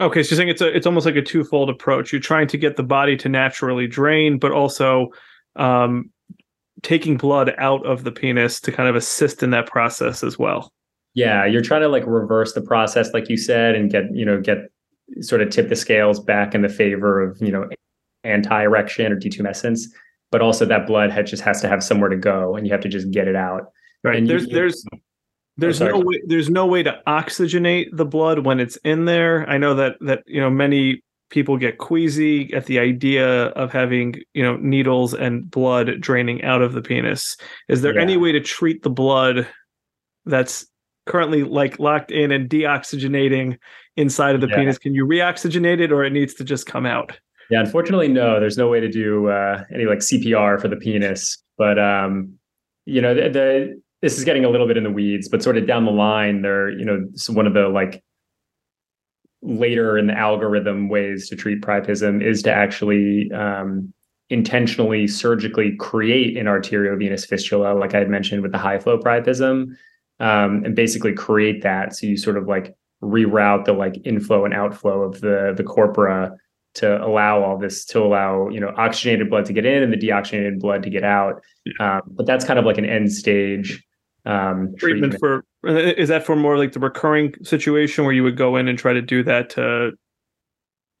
Okay, 0.00 0.22
so 0.22 0.30
you're 0.30 0.36
saying 0.38 0.48
it's 0.48 0.62
a 0.62 0.74
it's 0.74 0.86
almost 0.86 1.04
like 1.04 1.16
a 1.16 1.22
twofold 1.22 1.68
approach. 1.68 2.10
You're 2.10 2.20
trying 2.22 2.46
to 2.48 2.56
get 2.56 2.76
the 2.76 2.82
body 2.82 3.16
to 3.18 3.28
naturally 3.28 3.86
drain, 3.86 4.38
but 4.38 4.52
also 4.52 5.08
um, 5.56 6.10
taking 6.82 7.18
blood 7.18 7.54
out 7.58 7.84
of 7.84 8.04
the 8.04 8.12
penis 8.12 8.60
to 8.60 8.72
kind 8.72 8.88
of 8.88 8.96
assist 8.96 9.42
in 9.42 9.50
that 9.50 9.66
process 9.66 10.22
as 10.22 10.38
well. 10.38 10.72
Yeah, 11.12 11.44
you're 11.44 11.62
trying 11.62 11.82
to 11.82 11.88
like 11.88 12.06
reverse 12.06 12.54
the 12.54 12.62
process, 12.62 13.12
like 13.12 13.28
you 13.28 13.36
said, 13.36 13.74
and 13.74 13.90
get 13.90 14.04
you 14.14 14.24
know 14.24 14.40
get 14.40 14.70
sort 15.20 15.42
of 15.42 15.50
tip 15.50 15.68
the 15.68 15.76
scales 15.76 16.20
back 16.20 16.54
in 16.54 16.62
the 16.62 16.68
favor 16.68 17.20
of 17.22 17.40
you 17.40 17.52
know 17.52 17.68
anti-erection 18.24 19.12
or 19.12 19.16
detumescence 19.16 19.86
but 20.30 20.40
also 20.40 20.64
that 20.64 20.86
blood 20.86 21.10
head 21.10 21.26
just 21.26 21.42
has 21.42 21.60
to 21.60 21.68
have 21.68 21.82
somewhere 21.82 22.08
to 22.08 22.16
go 22.16 22.56
and 22.56 22.66
you 22.66 22.72
have 22.72 22.82
to 22.82 22.88
just 22.88 23.10
get 23.10 23.28
it 23.28 23.36
out. 23.36 23.72
Right. 24.04 24.18
And 24.18 24.28
there's 24.28 24.46
you, 24.46 24.54
there's 24.54 24.84
there's 25.56 25.82
oh, 25.82 25.88
no 25.88 25.98
way 25.98 26.22
there's 26.26 26.50
no 26.50 26.66
way 26.66 26.82
to 26.82 27.00
oxygenate 27.06 27.86
the 27.92 28.04
blood 28.04 28.40
when 28.46 28.60
it's 28.60 28.76
in 28.84 29.06
there. 29.06 29.48
I 29.48 29.58
know 29.58 29.74
that 29.74 29.96
that 30.00 30.22
you 30.26 30.40
know 30.40 30.50
many 30.50 31.02
people 31.30 31.58
get 31.58 31.78
queasy 31.78 32.52
at 32.54 32.66
the 32.66 32.78
idea 32.78 33.46
of 33.48 33.72
having 33.72 34.16
you 34.34 34.42
know 34.42 34.56
needles 34.56 35.14
and 35.14 35.50
blood 35.50 36.00
draining 36.00 36.44
out 36.44 36.62
of 36.62 36.74
the 36.74 36.82
penis. 36.82 37.36
Is 37.68 37.82
there 37.82 37.94
yeah. 37.94 38.02
any 38.02 38.16
way 38.16 38.32
to 38.32 38.40
treat 38.40 38.82
the 38.82 38.90
blood 38.90 39.48
that's 40.26 40.66
currently 41.08 41.42
like 41.42 41.78
locked 41.78 42.12
in 42.12 42.30
and 42.30 42.48
deoxygenating 42.48 43.58
inside 43.96 44.34
of 44.34 44.40
the 44.40 44.48
yeah. 44.48 44.56
penis. 44.56 44.78
Can 44.78 44.94
you 44.94 45.04
reoxygenate 45.04 45.80
it 45.80 45.90
or 45.90 46.04
it 46.04 46.12
needs 46.12 46.34
to 46.34 46.44
just 46.44 46.66
come 46.66 46.86
out? 46.86 47.18
Yeah 47.50 47.60
unfortunately 47.60 48.08
no. 48.08 48.38
There's 48.38 48.58
no 48.58 48.68
way 48.68 48.78
to 48.78 48.88
do 48.88 49.28
uh, 49.28 49.64
any 49.74 49.86
like 49.86 49.98
cpr 49.98 50.60
for 50.60 50.68
the 50.68 50.76
penis. 50.76 51.38
But 51.56 51.78
um 51.78 52.38
you 52.88 53.02
know 53.02 53.14
the, 53.14 53.28
the 53.28 53.82
this 54.00 54.16
is 54.16 54.24
getting 54.24 54.44
a 54.44 54.48
little 54.48 54.66
bit 54.66 54.76
in 54.76 54.84
the 54.84 54.90
weeds 54.90 55.28
but 55.28 55.42
sort 55.42 55.56
of 55.58 55.66
down 55.66 55.84
the 55.84 55.92
line 55.92 56.42
there 56.42 56.70
you 56.70 56.84
know 56.84 57.06
one 57.28 57.46
of 57.46 57.52
the 57.52 57.68
like 57.68 58.02
later 59.42 59.98
in 59.98 60.06
the 60.06 60.18
algorithm 60.18 60.88
ways 60.88 61.28
to 61.28 61.36
treat 61.36 61.60
priapism 61.60 62.24
is 62.24 62.42
to 62.42 62.52
actually 62.52 63.30
um, 63.32 63.92
intentionally 64.30 65.06
surgically 65.06 65.76
create 65.76 66.36
an 66.36 66.46
arteriovenous 66.46 67.26
fistula 67.26 67.74
like 67.74 67.94
i 67.94 67.98
had 67.98 68.08
mentioned 68.08 68.42
with 68.42 68.52
the 68.52 68.58
high 68.58 68.78
flow 68.78 68.98
priapism 68.98 69.76
um, 70.20 70.64
and 70.64 70.74
basically 70.74 71.12
create 71.12 71.62
that. 71.62 71.94
So 71.94 72.06
you 72.06 72.16
sort 72.16 72.36
of 72.36 72.46
like 72.46 72.74
reroute 73.02 73.64
the 73.64 73.72
like 73.72 73.94
inflow 74.04 74.44
and 74.44 74.52
outflow 74.52 75.02
of 75.02 75.20
the 75.20 75.54
the 75.56 75.62
corpora 75.62 76.36
to 76.74 77.04
allow 77.04 77.42
all 77.42 77.58
this 77.58 77.84
to 77.86 78.00
allow 78.00 78.48
you 78.48 78.60
know 78.60 78.72
oxygenated 78.76 79.30
blood 79.30 79.44
to 79.46 79.52
get 79.52 79.64
in 79.64 79.82
and 79.82 79.92
the 79.92 79.96
deoxygenated 79.96 80.60
blood 80.60 80.82
to 80.82 80.90
get 80.90 81.04
out. 81.04 81.42
Um, 81.80 82.02
but 82.06 82.26
that's 82.26 82.44
kind 82.44 82.58
of 82.58 82.64
like 82.64 82.78
an 82.78 82.84
end 82.84 83.12
stage 83.12 83.84
um, 84.26 84.74
treatment, 84.76 85.12
treatment 85.12 85.18
for. 85.18 85.44
Is 85.64 86.08
that 86.08 86.24
for 86.24 86.36
more 86.36 86.56
like 86.56 86.72
the 86.72 86.80
recurring 86.80 87.34
situation 87.42 88.04
where 88.04 88.12
you 88.12 88.22
would 88.22 88.36
go 88.36 88.56
in 88.56 88.68
and 88.68 88.78
try 88.78 88.92
to 88.92 89.02
do 89.02 89.24
that 89.24 89.50
to 89.50 89.92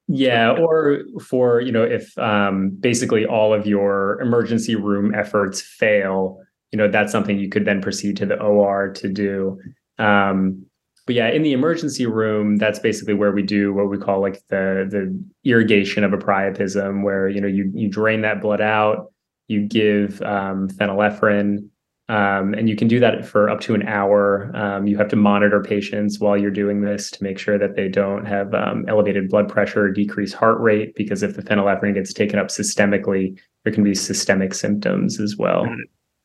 Yeah, 0.08 0.52
or 0.52 1.02
for 1.22 1.60
you 1.60 1.70
know 1.70 1.84
if 1.84 2.16
um, 2.18 2.70
basically 2.70 3.26
all 3.26 3.52
of 3.52 3.66
your 3.66 4.20
emergency 4.20 4.74
room 4.74 5.14
efforts 5.14 5.60
fail, 5.60 6.40
you 6.72 6.76
know 6.76 6.88
that's 6.88 7.12
something 7.12 7.38
you 7.38 7.48
could 7.48 7.64
then 7.64 7.80
proceed 7.80 8.16
to 8.18 8.26
the 8.26 8.40
OR 8.40 8.92
to 8.94 9.08
do. 9.08 9.60
Um, 9.98 10.66
but 11.06 11.14
yeah, 11.14 11.28
in 11.28 11.42
the 11.42 11.54
emergency 11.54 12.04
room, 12.04 12.56
that's 12.56 12.78
basically 12.78 13.14
where 13.14 13.32
we 13.32 13.42
do 13.42 13.72
what 13.72 13.88
we 13.88 13.96
call 13.96 14.20
like 14.20 14.46
the 14.48 14.86
the 14.90 15.50
irrigation 15.50 16.04
of 16.04 16.12
a 16.12 16.18
priapism, 16.18 17.02
where 17.02 17.28
you 17.28 17.40
know 17.40 17.48
you 17.48 17.70
you 17.74 17.88
drain 17.88 18.20
that 18.22 18.42
blood 18.42 18.60
out, 18.60 19.10
you 19.48 19.66
give 19.66 20.20
um, 20.20 20.68
phenylephrine, 20.68 21.70
um, 22.10 22.52
and 22.52 22.68
you 22.68 22.76
can 22.76 22.88
do 22.88 23.00
that 23.00 23.24
for 23.24 23.48
up 23.48 23.60
to 23.60 23.74
an 23.74 23.88
hour. 23.88 24.50
Um, 24.54 24.86
you 24.86 24.98
have 24.98 25.08
to 25.08 25.16
monitor 25.16 25.62
patients 25.62 26.20
while 26.20 26.36
you're 26.36 26.50
doing 26.50 26.82
this 26.82 27.10
to 27.12 27.24
make 27.24 27.38
sure 27.38 27.56
that 27.58 27.74
they 27.74 27.88
don't 27.88 28.26
have 28.26 28.52
um, 28.52 28.84
elevated 28.86 29.30
blood 29.30 29.48
pressure 29.48 29.84
or 29.84 29.90
decreased 29.90 30.34
heart 30.34 30.60
rate, 30.60 30.94
because 30.94 31.22
if 31.22 31.36
the 31.36 31.42
phenylephrine 31.42 31.94
gets 31.94 32.12
taken 32.12 32.38
up 32.38 32.48
systemically, 32.48 33.38
there 33.64 33.72
can 33.72 33.82
be 33.82 33.94
systemic 33.94 34.52
symptoms 34.52 35.18
as 35.18 35.36
well. 35.38 35.64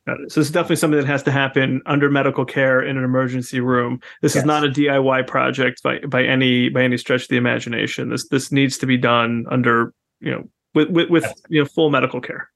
So 0.06 0.16
this 0.24 0.36
is 0.36 0.50
definitely 0.50 0.76
something 0.76 1.00
that 1.00 1.06
has 1.06 1.22
to 1.22 1.30
happen 1.30 1.80
under 1.86 2.10
medical 2.10 2.44
care 2.44 2.82
in 2.82 2.98
an 2.98 3.04
emergency 3.04 3.60
room. 3.60 4.00
This 4.20 4.34
yes. 4.34 4.42
is 4.42 4.46
not 4.46 4.62
a 4.64 4.68
DIY 4.68 5.26
project 5.26 5.82
by 5.82 6.00
by 6.00 6.24
any 6.24 6.68
by 6.68 6.82
any 6.82 6.98
stretch 6.98 7.22
of 7.22 7.28
the 7.28 7.38
imagination. 7.38 8.10
This 8.10 8.28
this 8.28 8.52
needs 8.52 8.76
to 8.78 8.86
be 8.86 8.98
done 8.98 9.46
under 9.50 9.94
you 10.20 10.30
know 10.30 10.44
with 10.74 10.90
with, 10.90 11.08
with 11.08 11.24
you 11.48 11.62
know 11.62 11.66
full 11.66 11.90
medical 11.90 12.20
care. 12.20 12.50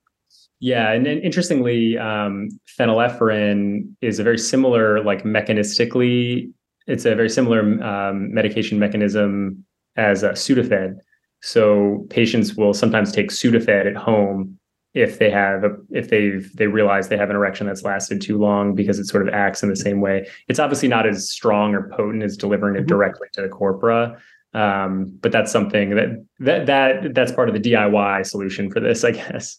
Yeah, 0.60 0.90
and, 0.90 1.06
and 1.06 1.22
interestingly, 1.22 1.96
um, 1.96 2.48
phenylephrine 2.78 3.92
is 4.00 4.18
a 4.18 4.24
very 4.24 4.38
similar, 4.38 5.04
like 5.04 5.22
mechanistically, 5.22 6.50
it's 6.88 7.04
a 7.04 7.14
very 7.14 7.30
similar 7.30 7.60
um, 7.82 8.34
medication 8.34 8.78
mechanism 8.78 9.64
as 9.96 10.24
a 10.24 10.30
Sudafed. 10.30 10.96
So 11.42 12.06
patients 12.10 12.56
will 12.56 12.74
sometimes 12.74 13.12
take 13.12 13.30
Sudafed 13.30 13.86
at 13.86 13.96
home 13.96 14.57
if 14.94 15.18
they 15.18 15.30
have 15.30 15.64
a, 15.64 15.76
if 15.90 16.08
they've 16.08 16.50
they 16.56 16.66
realize 16.66 17.08
they 17.08 17.16
have 17.16 17.30
an 17.30 17.36
erection 17.36 17.66
that's 17.66 17.82
lasted 17.82 18.20
too 18.20 18.38
long 18.38 18.74
because 18.74 18.98
it 18.98 19.06
sort 19.06 19.26
of 19.26 19.32
acts 19.34 19.62
in 19.62 19.68
the 19.68 19.76
same 19.76 20.00
way. 20.00 20.26
It's 20.48 20.58
obviously 20.58 20.88
not 20.88 21.06
as 21.06 21.30
strong 21.30 21.74
or 21.74 21.88
potent 21.90 22.22
as 22.22 22.36
delivering 22.36 22.76
it 22.76 22.80
mm-hmm. 22.80 22.86
directly 22.86 23.28
to 23.34 23.42
the 23.42 23.48
corpora, 23.48 24.20
um, 24.54 25.16
but 25.20 25.30
that's 25.30 25.52
something 25.52 25.90
that 25.90 26.24
that 26.40 26.66
that 26.66 27.14
that's 27.14 27.32
part 27.32 27.48
of 27.48 27.54
the 27.54 27.60
DIY 27.60 28.26
solution 28.26 28.70
for 28.70 28.80
this, 28.80 29.04
I 29.04 29.12
guess. 29.12 29.58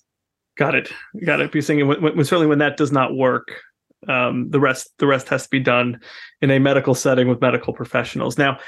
Got 0.57 0.75
it. 0.75 0.91
Got 1.25 1.39
it. 1.39 1.51
Be 1.51 1.61
saying 1.61 1.87
when, 1.87 2.01
when, 2.01 2.25
certainly 2.25 2.47
when 2.47 2.59
that 2.59 2.75
does 2.75 2.91
not 2.91 3.15
work, 3.15 3.61
um, 4.07 4.49
the 4.49 4.59
rest 4.59 4.91
the 4.97 5.07
rest 5.07 5.29
has 5.29 5.43
to 5.43 5.49
be 5.49 5.59
done 5.59 6.01
in 6.41 6.51
a 6.51 6.59
medical 6.59 6.95
setting 6.95 7.27
with 7.27 7.39
medical 7.39 7.73
professionals. 7.73 8.37
Now, 8.37 8.59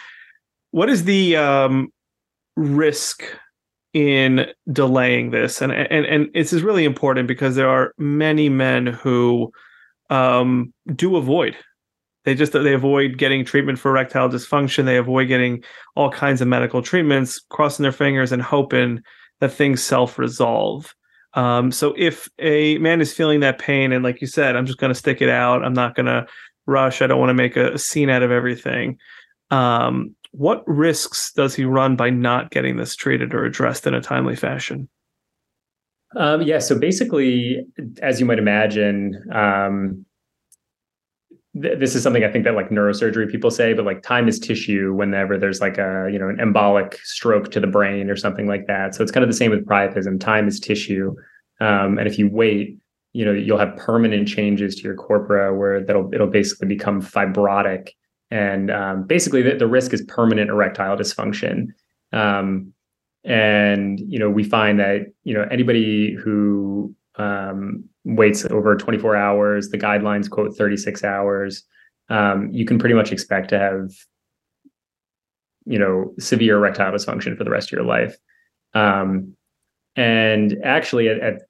what 0.72 0.90
is 0.90 1.04
the 1.04 1.36
um, 1.36 1.92
risk 2.56 3.24
in 3.94 4.48
delaying 4.72 5.32
this? 5.32 5.62
And 5.62 5.72
and 5.72 6.06
and 6.06 6.30
this 6.34 6.54
is 6.54 6.64
really 6.64 6.86
important 6.86 7.28
because 7.28 7.56
there 7.56 7.70
are 7.70 7.94
many 7.98 8.50
men 8.50 8.88
who 8.88 9.52
um, 10.10 10.74
do 10.96 11.16
avoid. 11.16 11.56
They 12.24 12.36
just 12.36 12.54
they 12.54 12.74
avoid 12.74 13.18
getting 13.18 13.44
treatment 13.44 13.80
for 13.80 13.90
erectile 13.90 14.30
dysfunction. 14.30 14.86
They 14.86 14.98
avoid 14.98 15.28
getting 15.28 15.64
all 15.96 16.12
kinds 16.12 16.42
of 16.42 16.48
medical 16.48 16.82
treatments, 16.82 17.40
crossing 17.50 17.84
their 17.84 17.92
fingers 17.92 18.32
and 18.32 18.42
hoping 18.42 19.02
that 19.40 19.50
things 19.50 19.82
self 19.82 20.20
resolve. 20.20 20.94
Um, 21.34 21.72
so 21.72 21.96
if 21.98 22.30
a 22.40 22.78
man 22.80 23.02
is 23.02 23.14
feeling 23.14 23.40
that 23.40 23.58
pain 23.58 23.92
and 23.92 24.04
like 24.04 24.22
you 24.22 24.28
said, 24.28 24.56
I'm 24.56 24.66
just 24.66 24.80
going 24.80 24.92
to 24.92 25.00
stick 25.00 25.22
it 25.22 25.30
out. 25.30 25.64
I'm 25.64 25.74
not 25.74 25.96
going 25.96 26.08
to 26.08 26.28
rush. 26.66 27.02
I 27.02 27.08
don't 27.08 27.20
want 27.20 27.30
to 27.30 27.36
make 27.36 27.56
a, 27.56 27.74
a, 27.74 27.78
scene 27.78 28.10
out 28.10 28.22
of 28.22 28.32
everything. 28.32 29.00
Um, 29.50 30.16
what 30.32 30.64
risks 30.66 31.32
does 31.34 31.56
he 31.56 31.66
run 31.66 31.96
by 31.96 32.10
not 32.10 32.52
getting 32.52 32.78
this 32.78 32.96
treated 32.96 33.34
or 33.34 33.46
addressed 33.46 33.86
in 33.86 33.94
a 33.94 34.02
timely 34.02 34.36
fashion? 34.36 34.90
Um, 36.16 36.42
yeah. 36.42 36.60
So 36.60 36.78
basically, 36.78 37.66
as 38.02 38.20
you 38.20 38.26
might 38.26 38.40
imagine, 38.40 39.24
um, 39.34 40.06
this 41.54 41.96
is 41.96 42.04
something 42.04 42.24
I 42.24 42.32
think 42.32 42.46
that 42.46 42.56
like 42.56 42.70
neurosurgery 42.70 43.30
people 43.30 43.52
say, 43.52 43.74
but 43.74 43.86
like 43.86 44.04
time 44.04 44.30
is 44.30 44.40
tissue 44.40 44.94
whenever 44.94 45.38
there's 45.38 45.60
like 45.60 45.78
a, 45.78 46.10
you 46.12 46.18
know, 46.18 46.30
an 46.30 46.38
embolic 46.38 46.96
stroke 47.04 47.52
to 47.52 47.60
the 47.60 47.68
brain 47.68 48.10
or 48.10 48.16
something 48.16 48.48
like 48.48 48.68
that. 48.68 48.96
So 48.96 49.04
it's 49.04 49.12
kind 49.12 49.24
of 49.24 49.30
the 49.30 49.36
same 49.36 49.52
with 49.52 49.66
priapism. 49.66 50.20
Time 50.20 50.48
is 50.48 50.62
tissue. 50.62 51.14
Um, 51.60 51.98
and 51.98 52.08
if 52.08 52.18
you 52.18 52.30
wait, 52.30 52.78
you 53.12 53.26
know, 53.26 53.34
you'll 53.34 53.58
have 53.58 53.76
permanent 53.76 54.30
changes 54.30 54.76
to 54.76 54.84
your 54.84 54.96
corpora 54.96 55.54
where 55.54 55.84
that'll, 55.84 56.14
it'll 56.14 56.28
basically 56.28 56.70
become 56.70 57.02
fibrotic. 57.02 57.90
And 58.32 58.72
um, 58.72 59.04
basically 59.04 59.42
the, 59.42 59.56
the 59.56 59.68
risk 59.68 59.94
is 59.94 60.02
permanent 60.04 60.50
erectile 60.50 60.98
dysfunction. 60.98 61.68
Um, 62.14 62.74
and, 63.24 64.00
you 64.00 64.18
know, 64.18 64.30
we 64.30 64.44
find 64.44 64.80
that, 64.80 65.02
you 65.24 65.34
know, 65.34 65.46
anybody 65.52 66.16
who 66.16 66.96
um, 67.18 67.84
waits 68.04 68.46
over 68.46 68.76
24 68.76 69.16
hours. 69.16 69.70
The 69.70 69.78
guidelines 69.78 70.30
quote 70.30 70.56
36 70.56 71.04
hours. 71.04 71.64
Um, 72.10 72.50
you 72.52 72.66
can 72.66 72.80
pretty 72.80 72.96
much 72.96 73.12
expect 73.12 73.50
to 73.50 73.60
have, 73.60 73.92
you 75.66 75.78
know, 75.78 76.14
severe 76.20 76.58
erectile 76.58 76.92
dysfunction 76.92 77.38
for 77.38 77.44
the 77.44 77.52
rest 77.52 77.68
of 77.68 77.74
your 77.74 77.86
life. 77.86 78.18
Um, 78.74 79.36
and 79.96 80.58
actually, 80.64 81.10
at, 81.10 81.20
at 81.20 81.42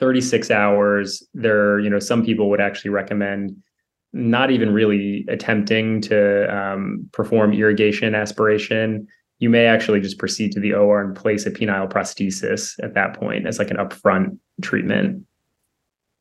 36 0.00 0.50
hours, 0.50 1.26
there, 1.34 1.80
you 1.80 1.90
know, 1.90 1.98
some 1.98 2.24
people 2.24 2.48
would 2.50 2.60
actually 2.60 2.90
recommend 2.90 3.56
not 4.12 4.50
even 4.50 4.72
really 4.72 5.24
attempting 5.28 6.00
to 6.02 6.54
um, 6.54 7.08
perform 7.12 7.52
irrigation 7.52 8.14
aspiration. 8.14 9.06
You 9.38 9.50
may 9.50 9.66
actually 9.66 10.00
just 10.00 10.18
proceed 10.18 10.52
to 10.52 10.60
the 10.60 10.72
OR 10.72 11.02
and 11.02 11.14
place 11.14 11.46
a 11.46 11.50
penile 11.50 11.90
prosthesis 11.90 12.72
at 12.82 12.94
that 12.94 13.14
point 13.14 13.46
as 13.46 13.58
like 13.58 13.70
an 13.70 13.76
upfront 13.76 14.38
treatment. 14.62 15.24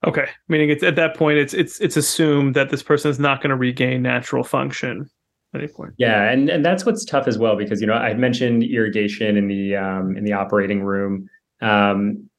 Okay, 0.05 0.27
meaning 0.47 0.69
it's 0.69 0.83
at 0.83 0.95
that 0.95 1.15
point 1.15 1.39
it's 1.39 1.53
it's 1.55 1.79
it's 1.79 1.97
assumed 1.97 2.55
that 2.55 2.69
this 2.69 2.83
person 2.83 3.09
is 3.09 3.17
not 3.17 3.41
going 3.41 3.49
to 3.49 3.55
regain 3.55 4.03
natural 4.03 4.43
function 4.43 5.09
at 5.53 5.61
any 5.61 5.67
point. 5.67 5.93
Yeah, 5.97 6.29
and 6.29 6.49
and 6.49 6.63
that's 6.63 6.85
what's 6.85 7.03
tough 7.03 7.27
as 7.27 7.37
well 7.39 7.55
because 7.55 7.81
you 7.81 7.87
know 7.87 7.95
I've 7.95 8.19
mentioned 8.19 8.63
irrigation 8.63 9.37
in 9.37 9.47
the 9.47 9.75
um, 9.75 10.15
in 10.15 10.23
the 10.23 10.33
operating 10.33 10.83
room. 10.83 11.27
Um, 11.61 12.29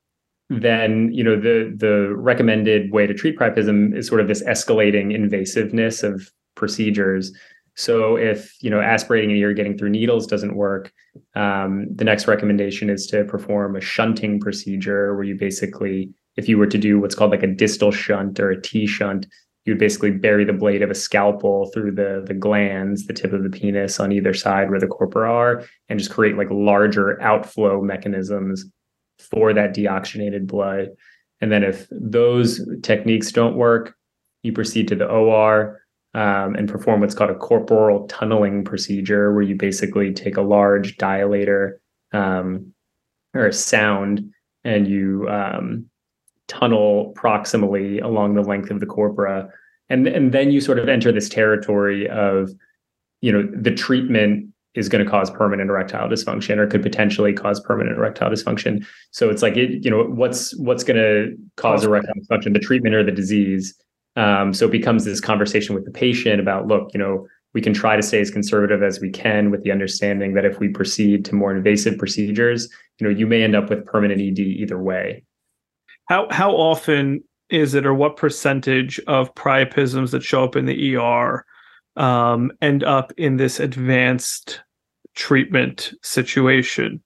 then 0.50 1.12
you 1.12 1.22
know 1.22 1.36
the 1.38 1.74
the 1.76 2.14
recommended 2.16 2.90
way 2.92 3.06
to 3.06 3.14
treat 3.14 3.38
priapism 3.38 3.96
is 3.96 4.06
sort 4.06 4.20
of 4.20 4.28
this 4.28 4.42
escalating 4.44 5.14
invasiveness 5.14 6.02
of 6.02 6.30
procedures. 6.54 7.32
So 7.76 8.16
if 8.16 8.52
you 8.62 8.70
know 8.70 8.80
aspirating 8.80 9.30
and 9.30 9.56
getting 9.56 9.76
through 9.76 9.90
needles 9.90 10.26
doesn't 10.26 10.56
work, 10.56 10.92
um, 11.34 11.86
the 11.94 12.04
next 12.04 12.26
recommendation 12.26 12.90
is 12.90 13.06
to 13.08 13.24
perform 13.24 13.76
a 13.76 13.80
shunting 13.80 14.40
procedure 14.40 15.14
where 15.14 15.24
you 15.24 15.36
basically 15.36 16.10
if 16.36 16.48
you 16.48 16.56
were 16.56 16.66
to 16.66 16.78
do 16.78 16.98
what's 16.98 17.14
called 17.14 17.32
like 17.32 17.42
a 17.42 17.48
distal 17.48 17.92
shunt 17.92 18.40
or 18.40 18.50
a 18.50 18.60
T 18.60 18.86
shunt, 18.86 19.26
you 19.64 19.72
would 19.72 19.78
basically 19.78 20.12
bury 20.12 20.44
the 20.44 20.52
blade 20.52 20.82
of 20.82 20.90
a 20.90 20.94
scalpel 20.94 21.70
through 21.74 21.92
the 21.92 22.24
the 22.26 22.34
glans, 22.34 23.06
the 23.06 23.12
tip 23.12 23.34
of 23.34 23.42
the 23.42 23.50
penis 23.50 24.00
on 24.00 24.12
either 24.12 24.32
side 24.32 24.70
where 24.70 24.80
the 24.80 24.86
corpora 24.86 25.30
are, 25.30 25.64
and 25.90 25.98
just 25.98 26.10
create 26.10 26.38
like 26.38 26.48
larger 26.50 27.20
outflow 27.20 27.82
mechanisms 27.82 28.64
for 29.18 29.52
that 29.52 29.74
deoxygenated 29.74 30.46
blood. 30.46 30.88
And 31.40 31.52
then 31.52 31.62
if 31.62 31.86
those 31.90 32.60
techniques 32.82 33.32
don't 33.32 33.56
work, 33.56 33.94
you 34.42 34.52
proceed 34.52 34.88
to 34.88 34.96
the 34.96 35.06
OR 35.06 35.80
um, 36.14 36.54
and 36.54 36.68
perform 36.68 37.00
what's 37.00 37.14
called 37.14 37.30
a 37.30 37.34
corporal 37.34 38.06
tunneling 38.08 38.64
procedure, 38.64 39.32
where 39.32 39.42
you 39.42 39.54
basically 39.54 40.12
take 40.12 40.36
a 40.36 40.42
large 40.42 40.96
dilator 40.96 41.72
um, 42.12 42.72
or 43.34 43.46
a 43.46 43.52
sound 43.52 44.30
and 44.64 44.88
you 44.88 45.28
um, 45.28 45.86
tunnel 46.48 47.14
proximally 47.16 48.02
along 48.02 48.34
the 48.34 48.42
length 48.42 48.70
of 48.70 48.80
the 48.80 48.86
corpora 48.86 49.48
and 49.88 50.06
and 50.06 50.32
then 50.32 50.50
you 50.50 50.60
sort 50.60 50.78
of 50.78 50.88
enter 50.88 51.12
this 51.12 51.28
territory 51.28 52.08
of 52.08 52.50
you 53.20 53.32
know 53.32 53.48
the 53.54 53.74
treatment 53.74 54.48
is 54.74 54.88
going 54.88 55.04
to 55.04 55.10
cause 55.10 55.30
permanent 55.30 55.70
erectile 55.70 56.08
dysfunction 56.08 56.58
or 56.58 56.66
could 56.66 56.82
potentially 56.82 57.32
cause 57.32 57.60
permanent 57.60 57.96
erectile 57.96 58.30
dysfunction. 58.30 58.86
So 59.10 59.30
it's 59.30 59.42
like 59.42 59.56
it 59.56 59.84
you 59.84 59.90
know 59.90 60.04
what's 60.04 60.56
what's 60.58 60.84
going 60.84 60.96
to 60.96 61.36
cause 61.56 61.84
erectile 61.84 62.14
dysfunction 62.14 62.52
the 62.52 62.60
treatment 62.60 62.94
or 62.94 63.04
the 63.04 63.12
disease. 63.12 63.74
Um, 64.16 64.52
so 64.52 64.66
it 64.66 64.72
becomes 64.72 65.04
this 65.04 65.20
conversation 65.20 65.74
with 65.74 65.84
the 65.84 65.90
patient 65.90 66.40
about 66.40 66.66
look 66.66 66.92
you 66.92 66.98
know 66.98 67.26
we 67.54 67.62
can 67.62 67.72
try 67.72 67.96
to 67.96 68.02
stay 68.02 68.20
as 68.20 68.30
conservative 68.30 68.82
as 68.82 69.00
we 69.00 69.10
can 69.10 69.50
with 69.50 69.62
the 69.62 69.72
understanding 69.72 70.34
that 70.34 70.44
if 70.44 70.58
we 70.58 70.68
proceed 70.68 71.24
to 71.24 71.34
more 71.34 71.56
invasive 71.56 71.98
procedures 71.98 72.68
you 72.98 73.06
know 73.06 73.12
you 73.12 73.26
may 73.26 73.42
end 73.42 73.56
up 73.56 73.70
with 73.70 73.84
permanent 73.86 74.20
ed 74.20 74.38
either 74.38 74.78
way. 74.78 75.24
How 76.06 76.28
how 76.30 76.52
often 76.52 77.22
is 77.50 77.74
it, 77.74 77.86
or 77.86 77.94
what 77.94 78.16
percentage 78.16 79.00
of 79.06 79.34
priapisms 79.34 80.10
that 80.10 80.22
show 80.22 80.44
up 80.44 80.56
in 80.56 80.66
the 80.66 80.96
ER 80.96 81.44
um, 81.98 82.52
end 82.62 82.84
up 82.84 83.12
in 83.16 83.36
this 83.36 83.60
advanced 83.60 84.60
treatment 85.14 85.92
situation? 86.02 87.02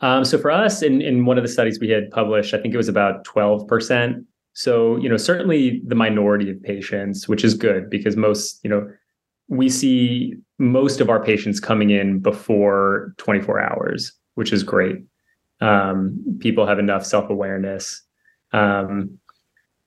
Um, 0.00 0.24
so 0.24 0.38
for 0.38 0.50
us, 0.50 0.82
in 0.82 1.00
in 1.00 1.24
one 1.24 1.38
of 1.38 1.44
the 1.44 1.48
studies 1.48 1.80
we 1.80 1.88
had 1.88 2.10
published, 2.10 2.54
I 2.54 2.60
think 2.60 2.74
it 2.74 2.76
was 2.76 2.88
about 2.88 3.24
twelve 3.24 3.66
percent. 3.66 4.24
So 4.52 4.96
you 4.96 5.08
know, 5.08 5.16
certainly 5.16 5.82
the 5.86 5.94
minority 5.94 6.50
of 6.50 6.62
patients, 6.62 7.28
which 7.28 7.42
is 7.42 7.54
good 7.54 7.90
because 7.90 8.16
most 8.16 8.60
you 8.62 8.70
know 8.70 8.88
we 9.48 9.68
see 9.68 10.34
most 10.58 11.00
of 11.00 11.10
our 11.10 11.22
patients 11.22 11.60
coming 11.60 11.90
in 11.90 12.18
before 12.18 13.14
24 13.18 13.60
hours, 13.60 14.12
which 14.34 14.52
is 14.52 14.62
great. 14.62 14.96
Um, 15.60 16.38
people 16.40 16.66
have 16.66 16.78
enough 16.78 17.04
self 17.04 17.30
awareness. 17.30 18.02
Um, 18.52 19.18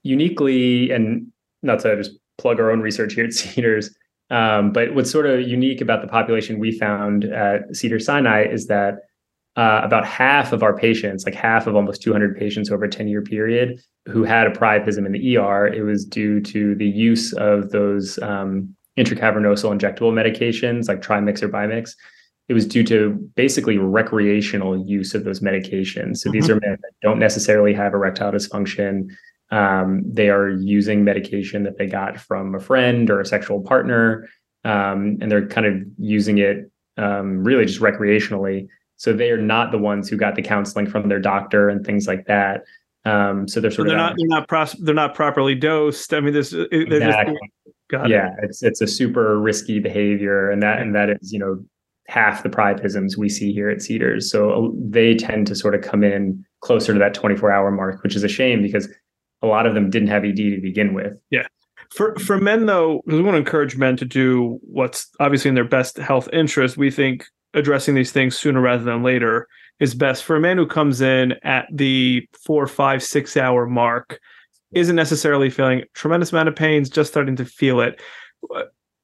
uniquely, 0.04 0.92
and 0.92 1.28
not 1.62 1.80
to 1.82 1.96
just 1.96 2.12
plug 2.38 2.60
our 2.60 2.72
own 2.72 2.82
research 2.82 3.14
here 3.14 3.26
at 3.26 3.34
Cedars, 3.34 3.96
um, 4.30 4.72
but 4.72 4.94
what's 4.94 5.12
sort 5.12 5.26
of 5.26 5.42
unique 5.42 5.82
about 5.82 6.02
the 6.02 6.08
population 6.08 6.60
we 6.60 6.78
found 6.78 7.24
at 7.26 7.76
Cedar 7.76 8.00
Sinai 8.00 8.46
is 8.46 8.68
that 8.68 9.00
uh, 9.56 9.82
about 9.84 10.06
half 10.06 10.54
of 10.54 10.62
our 10.62 10.78
patients, 10.78 11.26
like 11.26 11.34
half 11.34 11.66
of 11.66 11.76
almost 11.76 12.02
200 12.02 12.38
patients 12.38 12.70
over 12.70 12.86
a 12.86 12.90
10 12.90 13.08
year 13.08 13.22
period 13.22 13.82
who 14.06 14.24
had 14.24 14.46
a 14.46 14.52
priapism 14.52 15.06
in 15.06 15.12
the 15.12 15.38
ER, 15.38 15.68
it 15.68 15.82
was 15.82 16.06
due 16.06 16.40
to 16.42 16.76
the 16.76 16.86
use 16.86 17.34
of 17.34 17.72
those 17.72 18.20
um, 18.20 18.76
intracavernosal 18.98 19.76
injectable 19.76 20.14
medications 20.14 20.88
like 20.88 21.02
Trimix 21.02 21.42
or 21.42 21.50
Bimix. 21.50 21.96
It 22.50 22.54
was 22.54 22.68
due 22.68 22.84
to 22.86 23.14
basically 23.36 23.78
recreational 23.78 24.78
use 24.78 25.14
of 25.16 25.24
those 25.24 25.40
medications. 25.40 26.18
So 26.18 26.30
mm-hmm. 26.30 26.32
these 26.34 26.50
are 26.50 26.60
men 26.60 26.78
that 26.82 26.92
don't 27.02 27.20
necessarily 27.20 27.74
have 27.74 27.94
erectile 27.94 28.32
dysfunction. 28.32 29.10
Um, 29.50 30.04
they 30.06 30.30
are 30.30 30.50
using 30.50 31.04
medication 31.04 31.64
that 31.64 31.78
they 31.78 31.88
got 31.88 32.18
from 32.18 32.56
a 32.56 32.60
friend 32.60 33.10
or 33.10 33.22
a 33.22 33.26
sexual 33.26 33.62
partner, 33.62 34.28
um, 34.66 35.18
and 35.22 35.32
they're 35.32 35.48
kind 35.48 35.66
of 35.66 35.76
using 35.98 36.38
it 36.38 36.70
um, 36.98 37.44
really 37.44 37.66
just 37.66 37.80
recreationally. 37.80 38.68
So 38.98 39.14
they 39.14 39.32
are 39.32 39.42
not 39.42 39.72
the 39.72 39.78
ones 39.78 40.10
who 40.10 40.18
got 40.18 40.36
the 40.36 40.42
counseling 40.42 40.88
from 40.88 41.08
their 41.08 41.20
doctor 41.20 41.70
and 41.70 41.86
things 41.86 42.08
like 42.08 42.26
that. 42.26 42.64
Um, 43.06 43.48
so 43.48 43.62
they're 43.62 43.72
sort 43.72 43.88
so 43.88 43.94
they're 43.94 44.04
of 44.04 44.10
not 44.10 44.16
they're 44.18 44.28
not 44.28 44.48
pros- 44.50 44.76
they're 44.80 44.96
not 44.96 45.16
properly 45.16 45.56
dosed. 45.56 46.14
I 46.14 46.20
mean, 46.20 46.34
this 46.34 46.52
exactly. 46.52 47.38
Just, 47.90 48.10
yeah, 48.10 48.34
it. 48.34 48.34
it's 48.44 48.64
it's 48.64 48.82
a 48.82 48.88
super 48.88 49.40
risky 49.40 49.80
behavior, 49.80 50.50
and 50.50 50.62
that 50.62 50.82
and 50.82 50.94
that 50.94 51.10
is 51.10 51.32
you 51.32 51.40
know 51.40 51.64
half 52.08 52.44
the 52.44 52.50
priapisms 52.50 53.18
we 53.18 53.30
see 53.30 53.54
here 53.54 53.70
at 53.70 53.82
Cedars. 53.82 54.30
So 54.30 54.52
uh, 54.52 54.70
they 54.78 55.16
tend 55.16 55.48
to 55.48 55.56
sort 55.56 55.76
of 55.76 55.82
come 55.82 56.04
in 56.04 56.44
closer 56.62 56.94
to 56.94 57.00
that 57.00 57.14
24 57.14 57.52
hour 57.52 57.72
mark, 57.72 58.04
which 58.04 58.16
is 58.16 58.24
a 58.24 58.30
shame 58.30 58.62
because 58.62 58.90
a 59.42 59.48
lot 59.48 59.66
of 59.66 59.74
them 59.74 59.90
didn't 59.90 60.10
have 60.10 60.26
ED 60.26 60.36
to 60.36 60.62
begin 60.62 60.94
with. 60.94 61.14
Yeah. 61.30 61.48
For 61.96 62.16
for 62.16 62.38
men 62.38 62.66
though, 62.66 63.02
because 63.06 63.20
we 63.20 63.24
want 63.24 63.36
to 63.36 63.40
encourage 63.40 63.78
men 63.78 63.96
to 63.98 64.06
do 64.06 64.60
what's 64.62 65.10
obviously 65.20 65.50
in 65.50 65.56
their 65.56 65.64
best 65.64 65.98
health 65.98 66.28
interest, 66.34 66.78
we 66.78 66.92
think 66.92 67.26
addressing 67.54 67.96
these 67.96 68.12
things 68.12 68.38
sooner 68.38 68.62
rather 68.62 68.84
than 68.84 69.04
later 69.04 69.48
is 69.80 69.96
best. 69.96 70.24
For 70.24 70.36
a 70.36 70.40
man 70.40 70.58
who 70.58 70.68
comes 70.68 71.02
in 71.02 71.34
at 71.44 71.68
the 71.72 72.28
four, 72.44 72.68
five, 72.68 73.02
six 73.02 73.38
hour 73.38 73.66
mark, 73.66 74.20
isn't 74.74 74.96
necessarily 74.96 75.50
feeling 75.50 75.84
tremendous 75.94 76.32
amount 76.32 76.50
of 76.50 76.56
pains, 76.56 76.90
just 76.90 77.12
starting 77.12 77.36
to 77.38 77.46
feel 77.46 77.80
it. 77.80 78.02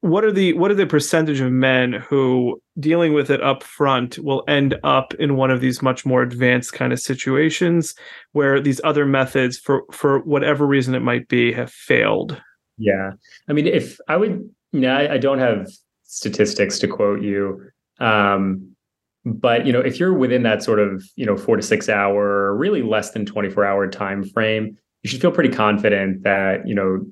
What 0.03 0.25
are 0.25 0.33
the 0.33 0.51
what 0.51 0.69
are 0.69 0.75
the 0.75 0.85
percentage 0.85 1.39
of 1.39 1.49
men 1.49 1.93
who 1.93 2.61
dealing 2.77 3.13
with 3.13 3.29
it 3.29 3.41
up 3.41 3.63
front 3.63 4.19
will 4.19 4.43
end 4.49 4.75
up 4.83 5.13
in 5.13 5.37
one 5.37 5.49
of 5.49 5.61
these 5.61 5.81
much 5.81 6.05
more 6.05 6.21
advanced 6.21 6.73
kind 6.73 6.91
of 6.91 6.99
situations 6.99 7.95
where 8.33 8.59
these 8.59 8.81
other 8.83 9.05
methods, 9.05 9.57
for 9.57 9.83
for 9.93 10.19
whatever 10.19 10.67
reason 10.67 10.93
it 10.93 10.99
might 10.99 11.29
be, 11.29 11.53
have 11.53 11.71
failed? 11.71 12.41
Yeah, 12.77 13.11
I 13.47 13.53
mean, 13.53 13.65
if 13.65 13.97
I 14.09 14.17
would, 14.17 14.49
yeah, 14.73 14.97
I, 14.97 15.13
I 15.13 15.17
don't 15.19 15.39
have 15.39 15.69
statistics 16.03 16.79
to 16.79 16.87
quote 16.89 17.21
you, 17.21 17.61
um, 18.01 18.75
but 19.23 19.65
you 19.65 19.71
know, 19.71 19.79
if 19.79 20.01
you're 20.01 20.13
within 20.13 20.43
that 20.43 20.63
sort 20.63 20.79
of 20.79 21.01
you 21.15 21.25
know 21.25 21.37
four 21.37 21.55
to 21.55 21.63
six 21.63 21.87
hour, 21.87 22.53
really 22.53 22.81
less 22.81 23.11
than 23.11 23.25
24 23.25 23.63
hour 23.63 23.87
time 23.87 24.25
frame, 24.25 24.77
you 25.01 25.09
should 25.09 25.21
feel 25.21 25.31
pretty 25.31 25.55
confident 25.55 26.23
that 26.23 26.67
you 26.67 26.75
know 26.75 27.05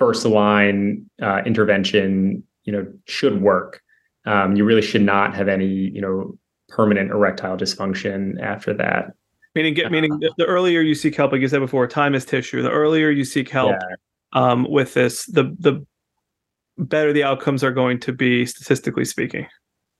first 0.00 0.24
line 0.24 1.08
uh, 1.22 1.42
intervention 1.46 2.42
you 2.64 2.72
know 2.72 2.86
should 3.06 3.40
work. 3.40 3.80
Um, 4.26 4.56
you 4.56 4.64
really 4.64 4.82
should 4.82 5.02
not 5.02 5.36
have 5.36 5.46
any 5.46 5.66
you 5.66 6.00
know 6.00 6.36
permanent 6.68 7.10
erectile 7.10 7.56
dysfunction 7.56 8.40
after 8.42 8.74
that. 8.74 9.12
Meaning, 9.54 9.74
get, 9.74 9.90
meaning 9.90 10.12
uh, 10.12 10.28
the 10.38 10.46
earlier 10.46 10.80
you 10.80 10.94
seek 10.94 11.16
help, 11.16 11.32
like 11.32 11.40
you 11.40 11.48
said 11.48 11.60
before, 11.60 11.86
time 11.86 12.14
is 12.14 12.24
tissue. 12.24 12.62
The 12.62 12.70
earlier 12.70 13.10
you 13.10 13.24
seek 13.24 13.48
help 13.48 13.72
yeah. 13.72 13.96
um, 14.32 14.66
with 14.70 14.94
this, 14.94 15.26
the 15.26 15.54
the 15.58 15.84
better 16.78 17.12
the 17.12 17.24
outcomes 17.24 17.62
are 17.62 17.72
going 17.72 18.00
to 18.00 18.12
be, 18.12 18.46
statistically 18.46 19.04
speaking. 19.04 19.46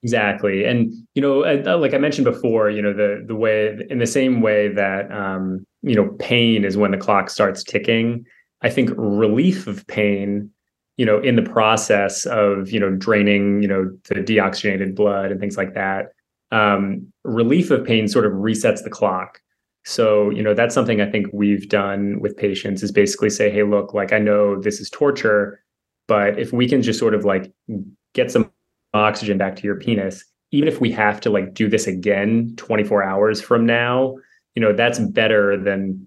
Exactly, 0.02 0.64
and 0.64 0.92
you 1.14 1.20
know, 1.20 1.44
uh, 1.44 1.76
like 1.76 1.92
I 1.92 1.98
mentioned 1.98 2.24
before, 2.24 2.70
you 2.70 2.80
know, 2.80 2.94
the 2.94 3.22
the 3.26 3.34
way 3.34 3.76
in 3.90 3.98
the 3.98 4.06
same 4.06 4.40
way 4.40 4.68
that 4.68 5.12
um, 5.12 5.66
you 5.82 5.94
know, 5.94 6.08
pain 6.18 6.64
is 6.64 6.76
when 6.76 6.92
the 6.92 6.96
clock 6.96 7.28
starts 7.28 7.62
ticking. 7.62 8.24
I 8.62 8.70
think 8.70 8.90
relief 8.96 9.66
of 9.66 9.86
pain, 9.86 10.50
you 10.96 11.06
know, 11.06 11.18
in 11.20 11.36
the 11.36 11.42
process 11.42 12.26
of 12.26 12.70
you 12.70 12.80
know 12.80 12.90
draining, 12.90 13.62
you 13.62 13.68
know, 13.68 13.90
the 14.08 14.16
deoxygenated 14.16 14.94
blood 14.94 15.30
and 15.30 15.40
things 15.40 15.56
like 15.56 15.74
that, 15.74 16.12
um, 16.52 17.12
relief 17.24 17.70
of 17.70 17.84
pain 17.84 18.08
sort 18.08 18.26
of 18.26 18.32
resets 18.32 18.82
the 18.82 18.90
clock. 18.90 19.40
So, 19.84 20.28
you 20.30 20.42
know, 20.42 20.52
that's 20.52 20.74
something 20.74 21.00
I 21.00 21.10
think 21.10 21.28
we've 21.32 21.68
done 21.68 22.20
with 22.20 22.36
patients 22.36 22.82
is 22.82 22.92
basically 22.92 23.30
say, 23.30 23.50
hey, 23.50 23.62
look, 23.62 23.94
like 23.94 24.12
I 24.12 24.18
know 24.18 24.60
this 24.60 24.78
is 24.78 24.90
torture, 24.90 25.62
but 26.06 26.38
if 26.38 26.52
we 26.52 26.68
can 26.68 26.82
just 26.82 26.98
sort 26.98 27.14
of 27.14 27.24
like 27.24 27.50
get 28.14 28.30
some 28.30 28.52
oxygen 28.92 29.38
back 29.38 29.56
to 29.56 29.62
your 29.62 29.76
penis 29.76 30.24
even 30.52 30.68
if 30.68 30.80
we 30.80 30.90
have 30.90 31.20
to 31.20 31.30
like 31.30 31.54
do 31.54 31.68
this 31.68 31.86
again 31.86 32.52
24 32.56 33.02
hours 33.02 33.40
from 33.40 33.64
now 33.64 34.16
you 34.54 34.62
know 34.62 34.72
that's 34.72 34.98
better 34.98 35.56
than 35.56 36.06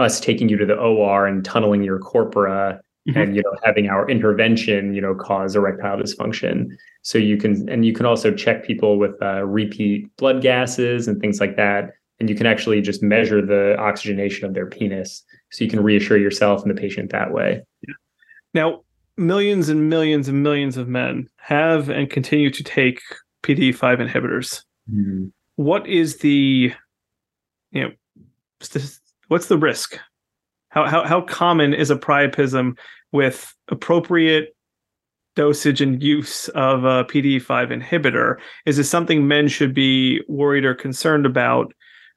us 0.00 0.20
taking 0.20 0.48
you 0.48 0.56
to 0.56 0.66
the 0.66 0.76
OR 0.76 1.26
and 1.26 1.44
tunneling 1.44 1.82
your 1.82 1.98
corpora 1.98 2.80
mm-hmm. 3.08 3.18
and 3.18 3.36
you 3.36 3.42
know 3.42 3.54
having 3.64 3.88
our 3.88 4.08
intervention 4.08 4.94
you 4.94 5.00
know 5.00 5.14
cause 5.14 5.54
erectile 5.56 5.96
dysfunction 5.96 6.70
so 7.02 7.18
you 7.18 7.36
can 7.36 7.68
and 7.68 7.84
you 7.84 7.92
can 7.92 8.06
also 8.06 8.32
check 8.32 8.64
people 8.64 8.98
with 8.98 9.20
uh, 9.22 9.44
repeat 9.44 10.14
blood 10.16 10.42
gases 10.42 11.06
and 11.06 11.20
things 11.20 11.40
like 11.40 11.56
that 11.56 11.90
and 12.18 12.28
you 12.28 12.34
can 12.34 12.46
actually 12.46 12.80
just 12.80 13.02
measure 13.02 13.44
the 13.44 13.76
oxygenation 13.78 14.46
of 14.46 14.54
their 14.54 14.66
penis 14.66 15.22
so 15.50 15.64
you 15.64 15.70
can 15.70 15.82
reassure 15.82 16.18
yourself 16.18 16.62
and 16.62 16.70
the 16.70 16.80
patient 16.80 17.10
that 17.10 17.32
way 17.32 17.62
yeah. 17.86 17.94
now 18.54 18.80
millions 19.16 19.68
and 19.68 19.88
millions 19.88 20.28
and 20.28 20.42
millions 20.42 20.76
of 20.76 20.88
men 20.88 21.28
have 21.36 21.88
and 21.90 22.10
continue 22.10 22.50
to 22.50 22.64
take 22.64 23.00
PD5 23.42 24.08
inhibitors. 24.08 24.64
Mm-hmm. 24.92 25.26
What 25.56 25.86
is 25.86 26.18
the, 26.18 26.72
you 27.70 27.82
know, 27.82 27.90
what's 29.30 29.46
the 29.46 29.56
risk? 29.56 29.96
How, 30.70 30.86
how, 30.86 31.04
how 31.04 31.20
common 31.22 31.72
is 31.72 31.90
a 31.90 31.96
priapism 31.96 32.76
with 33.12 33.54
appropriate 33.68 34.56
dosage 35.36 35.80
and 35.80 36.02
use 36.02 36.48
of 36.48 36.84
a 36.84 37.04
PDE5 37.04 37.80
inhibitor? 37.80 38.36
Is 38.66 38.76
this 38.76 38.90
something 38.90 39.28
men 39.28 39.46
should 39.46 39.72
be 39.72 40.20
worried 40.28 40.64
or 40.64 40.74
concerned 40.74 41.26
about, 41.26 41.72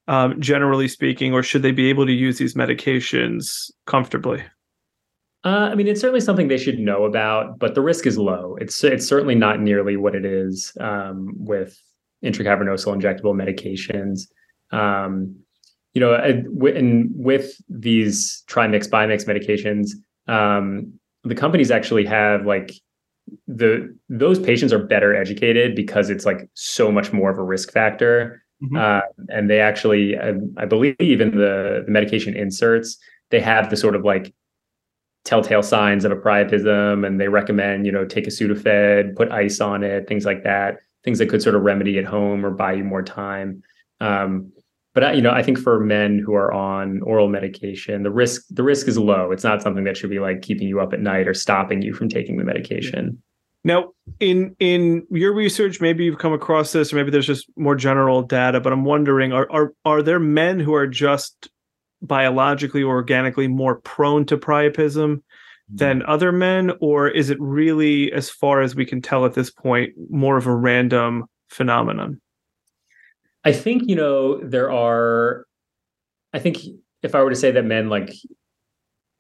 um, 0.08 0.42
generally 0.42 0.88
speaking, 0.88 1.34
or 1.34 1.44
should 1.44 1.62
they 1.62 1.72
be 1.72 1.88
able 1.90 2.08
to 2.08 2.12
use 2.12 2.40
these 2.40 2.56
medications 2.56 3.70
comfortably? 3.86 4.44
Uh, 5.46 5.70
I 5.72 5.76
mean, 5.76 5.88
it's 5.88 6.02
certainly 6.02 6.22
something 6.22 6.48
they 6.48 6.58
should 6.58 6.80
know 6.80 7.06
about, 7.06 7.60
but 7.60 7.76
the 7.76 7.82
risk 7.82 8.08
is 8.08 8.18
low. 8.18 8.56
It's 8.62 8.84
it's 8.84 9.06
certainly 9.06 9.36
not 9.36 9.60
nearly 9.60 9.98
what 9.98 10.16
it 10.16 10.26
is 10.26 10.72
um, 10.80 11.34
with 11.36 11.78
intracavernosal 12.24 13.00
injectable 13.00 13.36
medications. 13.36 14.30
Um, 14.72 15.44
you 15.94 16.00
know, 16.00 16.16
and 16.16 16.48
with 17.16 17.56
these 17.70 18.44
trimix 18.48 18.90
bimix 18.90 19.26
medications, 19.26 19.92
um, 20.32 20.94
the 21.24 21.36
companies 21.36 21.72
actually 21.72 22.06
have 22.06 22.46
like 22.46 22.72
the 23.48 23.96
those 24.10 24.40
patients 24.40 24.74
are 24.74 24.84
better 24.84 25.16
educated 25.16 25.76
because 25.76 26.10
it's 26.10 26.26
like 26.26 26.50
so 26.56 26.92
much 26.92 27.14
more 27.14 27.30
of 27.30 27.38
a 27.38 27.44
risk 27.44 27.72
factor. 27.72 28.44
Mm-hmm. 28.64 28.78
Uh, 28.78 29.02
and 29.30 29.50
they 29.50 29.60
actually, 29.60 30.18
I, 30.18 30.34
I 30.58 30.66
believe, 30.66 30.96
in 31.00 31.32
the, 31.32 31.84
the 31.86 31.92
medication 31.92 32.36
inserts, 32.36 32.98
they 33.30 33.42
have 33.42 33.70
the 33.70 33.76
sort 33.76 33.96
of 33.96 34.04
like 34.06 34.34
telltale 35.26 35.64
signs 35.64 36.06
of 36.06 36.12
a 36.12 36.16
priapism 36.16 37.06
and 37.06 37.20
they 37.20 37.30
recommend 37.30 37.86
you 37.86 37.92
know 37.92 38.04
take 38.06 38.28
a 38.28 38.30
sudafed 38.30 39.16
put 39.16 39.32
ice 39.32 39.62
on 39.62 39.82
it 39.82 40.06
things 40.06 40.26
like 40.26 40.44
that 40.44 40.80
things 41.06 41.18
that 41.18 41.30
could 41.30 41.42
sort 41.42 41.56
of 41.56 41.62
remedy 41.62 41.98
at 41.98 42.04
home 42.04 42.46
or 42.46 42.52
buy 42.52 42.74
you 42.74 42.84
more 42.84 43.02
time 43.02 43.64
um, 44.02 44.52
but 44.94 45.16
you 45.16 45.22
know 45.22 45.32
i 45.32 45.44
think 45.44 45.58
for 45.58 45.80
men 45.80 46.20
who 46.20 46.34
are 46.34 46.54
on 46.54 47.02
oral 47.02 47.28
medication 47.28 48.04
the 48.04 48.12
risk 48.12 48.44
the 48.50 48.64
risk 48.64 48.88
is 48.88 48.98
low. 48.98 49.32
It's 49.32 49.44
not 49.44 49.62
something 49.62 49.84
that 49.84 49.98
should 49.98 50.10
be 50.10 50.20
like 50.20 50.42
keeping 50.42 50.68
you 50.68 50.80
up 50.80 50.94
at 50.94 51.02
night 51.02 51.28
or 51.28 51.34
stopping 51.34 51.82
you 51.82 51.94
from 51.94 52.10
taking 52.10 52.38
the 52.38 52.44
medication. 52.44 53.22
Now 53.64 53.92
in 54.20 54.56
in 54.60 55.08
your 55.10 55.34
research 55.34 55.80
maybe 55.80 56.04
you've 56.04 56.20
come 56.20 56.34
across 56.34 56.72
this 56.72 56.92
or 56.92 56.98
maybe 56.98 57.12
there's 57.12 57.28
just 57.28 57.48
more 57.56 57.76
general 57.76 58.22
data 58.22 58.60
but 58.60 58.74
i'm 58.74 58.84
wondering 58.84 59.32
are 59.32 59.50
are, 59.50 59.74
are 59.86 60.04
there 60.04 60.20
men 60.20 60.60
who 60.60 60.74
are 60.74 60.88
just 60.88 61.50
biologically 62.04 62.84
or 62.84 62.96
organically 62.96 63.48
more 63.48 63.78
prone 63.78 64.26
to 64.28 64.38
priapism 64.38 65.16
mm-hmm. 65.16 65.76
than 65.78 66.04
other 66.04 66.32
men? 66.32 66.72
Or 66.82 67.08
is 67.08 67.30
it 67.30 67.38
really 67.40 68.12
as 68.12 68.30
far 68.30 68.62
as 68.62 68.76
we 68.76 68.86
can 68.86 69.02
tell 69.02 69.26
at 69.26 69.34
this 69.34 69.50
point 69.50 69.94
more 70.10 70.38
of 70.38 70.46
a 70.46 70.56
random 70.56 71.26
phenomenon 71.50 72.20
i 73.46 73.52
think 73.52 73.84
you 73.88 73.96
know 73.96 74.40
there 74.40 74.72
are 74.72 75.46
i 76.34 76.40
think 76.40 76.58
if 77.02 77.16
i 77.16 77.22
were 77.22 77.30
to 77.30 77.36
say 77.36 77.52
that 77.52 77.66
men 77.66 77.90
like 77.90 78.14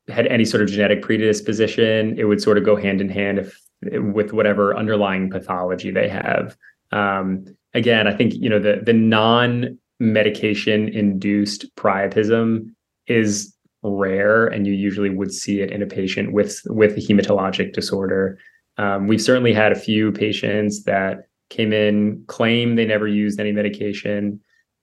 had 0.09 0.27
any 0.27 0.43
sort 0.43 0.61
of 0.61 0.69
genetic 0.69 1.01
predisposition 1.01 2.17
it 2.19 2.25
would 2.25 2.41
sort 2.41 2.57
of 2.57 2.65
go 2.65 2.75
hand 2.75 2.99
in 2.99 3.09
hand 3.09 3.39
if 3.39 3.63
with 3.91 4.33
whatever 4.33 4.75
underlying 4.75 5.29
pathology 5.29 5.91
they 5.91 6.07
have. 6.09 6.55
Um, 6.91 7.45
again, 7.73 8.07
I 8.07 8.15
think 8.15 8.33
you 8.35 8.49
know 8.49 8.59
the 8.59 8.81
the 8.83 8.93
non 8.93 9.77
medication 9.99 10.89
induced 10.89 11.73
priapism 11.75 12.69
is 13.07 13.55
rare, 13.83 14.47
and 14.47 14.65
you 14.67 14.73
usually 14.73 15.09
would 15.09 15.33
see 15.33 15.61
it 15.61 15.71
in 15.71 15.81
a 15.81 15.87
patient 15.87 16.33
with 16.33 16.61
with 16.67 16.97
a 16.97 17.01
hematologic 17.01 17.73
disorder. 17.73 18.37
Um, 18.77 19.07
we've 19.07 19.21
certainly 19.21 19.53
had 19.53 19.71
a 19.71 19.79
few 19.79 20.11
patients 20.11 20.83
that 20.83 21.27
came 21.53 21.71
in 21.71 22.23
claim 22.27 22.75
they 22.75 22.85
never 22.85 23.07
used 23.07 23.39
any 23.39 23.51
medication 23.51 24.39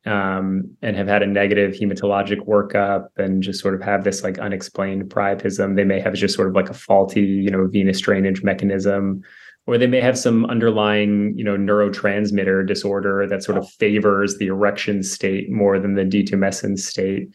um, 0.06 0.76
and 0.82 0.96
have 0.96 1.08
had 1.08 1.22
a 1.22 1.26
negative 1.26 1.72
hematologic 1.74 2.46
workup 2.46 3.08
and 3.16 3.42
just 3.42 3.60
sort 3.60 3.74
of 3.74 3.82
have 3.82 4.04
this 4.04 4.22
like 4.22 4.38
unexplained 4.38 5.10
priapism. 5.10 5.76
They 5.76 5.84
may 5.84 6.00
have 6.00 6.14
just 6.14 6.34
sort 6.34 6.48
of 6.48 6.54
like 6.54 6.70
a 6.70 6.74
faulty, 6.74 7.22
you 7.22 7.50
know, 7.50 7.66
venous 7.66 8.00
drainage 8.00 8.42
mechanism, 8.42 9.20
or 9.66 9.76
they 9.76 9.88
may 9.88 10.00
have 10.00 10.16
some 10.16 10.46
underlying, 10.46 11.34
you 11.36 11.44
know, 11.44 11.56
neurotransmitter 11.56 12.66
disorder 12.66 13.26
that 13.26 13.42
sort 13.42 13.58
of 13.58 13.68
favors 13.68 14.38
the 14.38 14.46
erection 14.46 15.02
state 15.02 15.50
more 15.50 15.78
than 15.78 15.94
the 15.94 16.04
detumescence 16.04 16.80
state. 16.80 17.28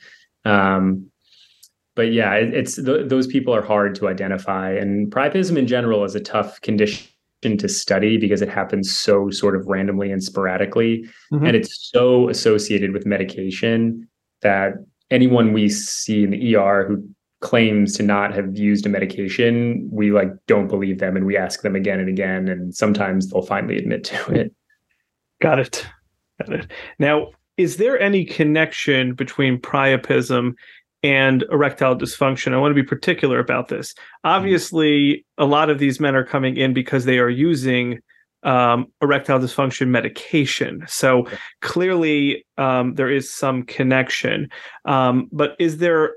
Um, 0.45 1.12
but 1.95 2.13
yeah, 2.13 2.34
it, 2.34 2.54
it's 2.54 2.76
th- 2.76 3.10
those 3.10 3.28
people 3.28 3.54
are 3.54 3.62
hard 3.62 3.95
to 3.95 4.08
identify, 4.08 4.71
and 4.71 5.12
priapism 5.12 5.58
in 5.58 5.67
general 5.67 6.04
is 6.04 6.15
a 6.15 6.19
tough 6.19 6.62
condition 6.62 7.08
to 7.53 7.69
study 7.69 8.17
because 8.17 8.41
it 8.41 8.49
happens 8.49 8.91
so 8.91 9.29
sort 9.29 9.55
of 9.55 9.65
randomly 9.67 10.12
and 10.12 10.23
sporadically. 10.23 11.05
Mm-hmm. 11.31 11.45
and 11.45 11.55
it's 11.55 11.89
so 11.91 12.29
associated 12.29 12.91
with 12.91 13.05
medication 13.05 14.08
that 14.41 14.73
anyone 15.12 15.53
we 15.53 15.69
see 15.69 16.23
in 16.23 16.31
the 16.31 16.55
ER 16.55 16.86
who 16.88 17.08
claims 17.41 17.95
to 17.97 18.03
not 18.03 18.34
have 18.34 18.58
used 18.58 18.86
a 18.86 18.89
medication 18.89 19.88
we 19.91 20.12
like 20.12 20.29
don't 20.47 20.67
believe 20.67 20.99
them 20.99 21.15
and 21.15 21.25
we 21.25 21.38
ask 21.38 21.62
them 21.62 21.75
again 21.75 21.99
and 21.99 22.10
again 22.10 22.47
and 22.47 22.73
sometimes 22.73 23.29
they'll 23.29 23.41
finally 23.43 23.77
admit 23.77 24.03
to 24.03 24.31
it. 24.34 24.51
Got 25.41 25.60
it. 25.60 25.86
Got 26.39 26.53
it. 26.53 26.71
Now 26.97 27.31
is 27.58 27.77
there 27.77 27.99
any 27.99 28.25
connection 28.25 29.13
between 29.13 29.60
priapism 29.60 30.53
and 31.06 31.44
erectile 31.52 31.96
dysfunction. 31.96 32.52
I 32.52 32.58
want 32.58 32.72
to 32.72 32.82
be 32.82 32.88
particular 32.88 33.38
about 33.38 33.68
this. 33.68 33.94
Obviously, 34.24 35.24
a 35.38 35.46
lot 35.46 35.70
of 35.70 35.78
these 35.78 36.00
men 36.00 36.15
are 36.15 36.26
coming 36.26 36.58
in 36.58 36.74
because 36.74 37.06
they 37.06 37.20
are 37.20 37.30
using 37.30 38.00
um, 38.41 38.88
erectile 39.04 39.38
dysfunction 39.39 39.89
medication. 39.89 40.84
So 40.88 41.28
clearly, 41.62 42.44
um, 42.58 42.96
there 42.96 43.12
is 43.12 43.32
some 43.32 43.63
connection. 43.63 44.50
Um, 44.86 45.30
but 45.32 45.56
is 45.60 45.78
there? 45.78 46.15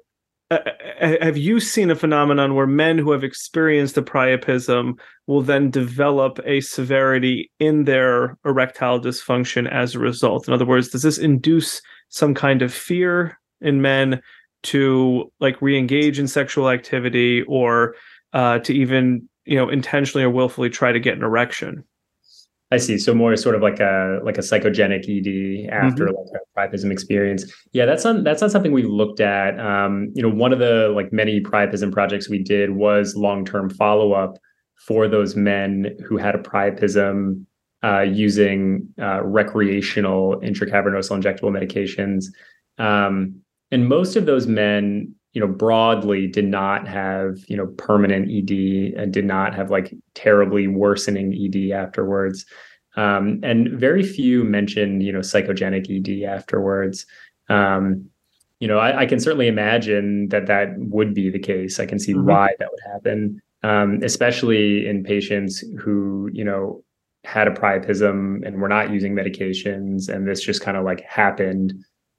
Uh, 0.51 0.61
uh, 1.03 1.17
have 1.21 1.37
you 1.37 1.61
seen 1.61 1.91
a 1.91 1.95
phenomenon 1.95 2.55
where 2.55 2.67
men 2.67 2.97
who 2.97 3.11
have 3.11 3.23
experienced 3.23 3.99
a 3.99 4.03
priapism 4.03 4.95
will 5.27 5.43
then 5.43 5.71
develop 5.71 6.41
a 6.47 6.63
severity 6.63 7.51
in 7.59 7.85
their 7.85 8.39
erectile 8.47 8.99
dysfunction 8.99 9.71
as 9.71 9.95
a 9.95 9.99
result? 9.99 10.49
In 10.49 10.55
other 10.55 10.65
words, 10.65 10.89
does 10.89 11.03
this 11.03 11.19
induce 11.19 11.83
some 12.09 12.33
kind 12.35 12.63
of 12.63 12.73
fear 12.73 13.39
in 13.61 13.83
men 13.83 14.23
to 14.65 15.31
like 15.41 15.61
re-engage 15.63 16.19
in 16.19 16.27
sexual 16.27 16.69
activity 16.69 17.43
or 17.43 17.95
uh, 18.33 18.59
to 18.61 18.73
even 18.75 19.29
you 19.45 19.57
know 19.57 19.69
intentionally 19.69 20.25
or 20.25 20.31
willfully 20.31 20.71
try 20.71 20.93
to 20.93 21.01
get 21.01 21.17
an 21.17 21.23
erection 21.23 21.85
I 22.71 22.77
see. 22.77 22.99
So 22.99 23.15
more 23.15 23.35
sort 23.37 23.55
of 23.55 23.63
like 23.63 23.81
a 23.81 24.21
like 24.23 24.37
a 24.37 24.43
psychogenic 24.43 25.09
ED 25.09 25.71
after 25.73 26.07
mm-hmm. 26.07 26.15
like 26.15 26.71
a 26.71 26.77
priapism 26.77 26.91
experience. 26.91 27.51
Yeah, 27.73 27.87
that's 27.87 28.05
not 28.05 28.25
that's 28.25 28.43
not 28.43 28.51
something 28.51 28.73
we've 28.73 28.85
looked 28.85 29.21
at. 29.21 29.59
Um, 29.59 30.13
you 30.15 30.23
know, 30.23 30.29
one 30.29 30.53
of 30.53 30.59
the 30.59 30.93
like 30.95 31.13
many 31.13 31.41
priapism 31.41 31.91
projects 31.91 32.29
we 32.29 32.43
did 32.43 32.73
was 32.73 33.17
long 33.17 33.47
term 33.47 33.71
follow 33.71 34.13
up 34.13 34.39
for 34.87 35.09
those 35.09 35.35
men 35.35 35.97
who 36.07 36.19
had 36.19 36.35
a 36.35 36.39
priapism 36.39 37.45
uh, 37.83 38.01
using 38.01 38.87
uh, 39.01 39.25
recreational 39.25 40.39
intracavernosal 40.41 41.23
injectable 41.23 41.51
medications. 41.51 42.27
Um, 42.77 43.41
and 43.71 43.89
most 43.89 44.17
of 44.17 44.27
those 44.27 44.47
men 44.47 45.15
you 45.33 45.41
know 45.41 45.47
broadly 45.47 46.27
did 46.27 46.47
not 46.47 46.89
have 46.89 47.39
you 47.49 47.57
know 47.57 47.67
permanent 47.79 48.31
ed 48.31 49.01
and 49.01 49.13
did 49.13 49.25
not 49.25 49.55
have 49.55 49.71
like 49.71 49.95
terribly 50.15 50.67
worsening 50.67 51.35
ed 51.35 51.73
afterwards. 51.73 52.47
Um, 52.97 53.39
and 53.45 53.69
very 53.79 54.03
few 54.03 54.43
mentioned 54.43 55.03
you 55.03 55.13
know 55.13 55.21
psychogenic 55.21 55.89
ed 55.89 56.29
afterwards. 56.29 57.07
Um, 57.49 58.09
you 58.61 58.69
know 58.69 58.79
I, 58.79 59.01
I, 59.01 59.07
can 59.07 59.21
certainly 59.21 59.49
imagine 59.49 60.29
that 60.29 60.47
that 60.47 60.75
would 60.77 61.15
be 61.15 61.31
the 61.31 61.39
case. 61.39 61.79
I 61.79 61.87
can 61.87 61.99
see 61.99 62.13
mm-hmm. 62.13 62.27
why 62.27 62.49
that 62.59 62.69
would 62.71 62.93
happen 62.93 63.41
um, 63.63 64.01
especially 64.03 64.87
in 64.87 65.03
patients 65.03 65.65
who 65.79 66.31
you 66.33 66.45
know 66.45 66.85
had 67.25 67.49
a 67.49 67.53
priapism 67.53 68.47
and 68.47 68.61
were 68.61 68.69
not 68.69 68.91
using 68.91 69.15
medications 69.15 70.09
and 70.09 70.27
this 70.27 70.41
just 70.41 70.63
kind 70.63 70.77
of 70.77 70.85
like 70.85 71.01
happened 71.03 71.75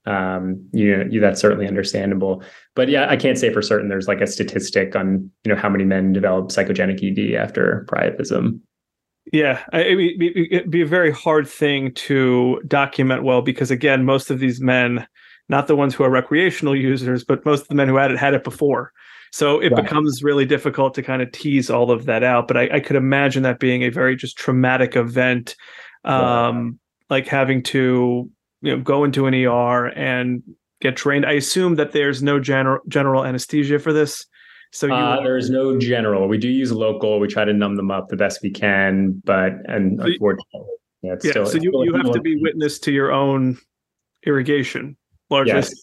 um, 0.05 0.67
you 0.71 0.95
know, 0.95 1.05
you, 1.09 1.19
that's 1.19 1.41
certainly 1.41 1.67
understandable. 1.67 2.43
But 2.75 2.89
yeah, 2.89 3.09
I 3.09 3.15
can't 3.15 3.37
say 3.37 3.51
for 3.53 3.61
certain 3.61 3.89
there's 3.89 4.07
like 4.07 4.21
a 4.21 4.27
statistic 4.27 4.95
on 4.95 5.29
you 5.43 5.53
know 5.53 5.59
how 5.59 5.69
many 5.69 5.83
men 5.83 6.13
develop 6.13 6.49
psychogenic 6.49 7.03
ED 7.03 7.35
after 7.35 7.85
priapism. 7.89 8.59
Yeah, 9.31 9.63
it'd 9.73 10.71
be 10.71 10.81
a 10.81 10.87
very 10.87 11.11
hard 11.11 11.47
thing 11.47 11.93
to 11.93 12.61
document 12.67 13.23
well 13.23 13.41
because 13.41 13.69
again, 13.69 14.03
most 14.03 14.31
of 14.31 14.39
these 14.39 14.59
men, 14.59 15.05
not 15.49 15.67
the 15.67 15.75
ones 15.75 15.93
who 15.93 16.03
are 16.03 16.09
recreational 16.09 16.75
users, 16.75 17.23
but 17.23 17.45
most 17.45 17.63
of 17.63 17.67
the 17.67 17.75
men 17.75 17.87
who 17.87 17.97
had 17.97 18.11
it 18.11 18.17
had 18.17 18.33
it 18.33 18.43
before. 18.43 18.91
So 19.31 19.59
it 19.59 19.71
right. 19.71 19.83
becomes 19.83 20.23
really 20.23 20.45
difficult 20.45 20.95
to 20.95 21.03
kind 21.03 21.21
of 21.21 21.31
tease 21.31 21.69
all 21.69 21.91
of 21.91 22.05
that 22.05 22.23
out. 22.23 22.47
But 22.47 22.57
I, 22.57 22.69
I 22.75 22.79
could 22.79 22.95
imagine 22.95 23.43
that 23.43 23.59
being 23.59 23.83
a 23.83 23.89
very 23.89 24.15
just 24.15 24.37
traumatic 24.37 24.95
event, 24.95 25.55
um, 26.05 26.79
like 27.11 27.27
having 27.27 27.61
to 27.63 28.31
you 28.61 28.75
know 28.75 28.81
go 28.81 29.03
into 29.03 29.25
an 29.25 29.33
ER 29.33 29.87
and 29.87 30.43
get 30.81 30.95
trained. 30.95 31.25
I 31.25 31.33
assume 31.33 31.75
that 31.75 31.91
there's 31.91 32.23
no 32.23 32.39
general 32.39 32.79
general 32.87 33.25
anesthesia 33.25 33.79
for 33.79 33.93
this. 33.93 34.25
So 34.71 34.87
you 34.87 34.93
uh, 34.93 35.21
there 35.23 35.37
is 35.37 35.49
no 35.49 35.79
general. 35.79 36.27
We 36.27 36.37
do 36.37 36.49
use 36.49 36.71
local. 36.71 37.19
We 37.19 37.27
try 37.27 37.45
to 37.45 37.53
numb 37.53 37.75
them 37.75 37.89
up 37.91 38.09
the 38.09 38.15
best 38.15 38.39
we 38.43 38.51
can, 38.51 39.21
but 39.25 39.53
and 39.65 39.99
unfortunately, 39.99 40.75
yeah, 41.01 41.15
yeah 41.23 41.31
still, 41.31 41.45
so 41.45 41.57
you, 41.57 41.71
you 41.85 41.95
have 41.95 42.11
to 42.11 42.21
be 42.21 42.35
witness 42.39 42.77
to 42.79 42.91
your 42.91 43.11
own 43.11 43.57
irrigation 44.25 44.95
largely, 45.29 45.53
yes. 45.53 45.73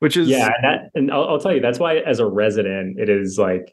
which 0.00 0.16
is 0.16 0.28
yeah. 0.28 0.50
And, 0.56 0.64
that, 0.64 0.90
and 0.94 1.12
I'll, 1.12 1.24
I'll, 1.24 1.40
tell 1.40 1.54
you 1.54 1.60
that's 1.60 1.78
why 1.78 1.98
as 1.98 2.18
a 2.18 2.26
resident, 2.26 2.98
it 2.98 3.08
is 3.08 3.38
like 3.38 3.72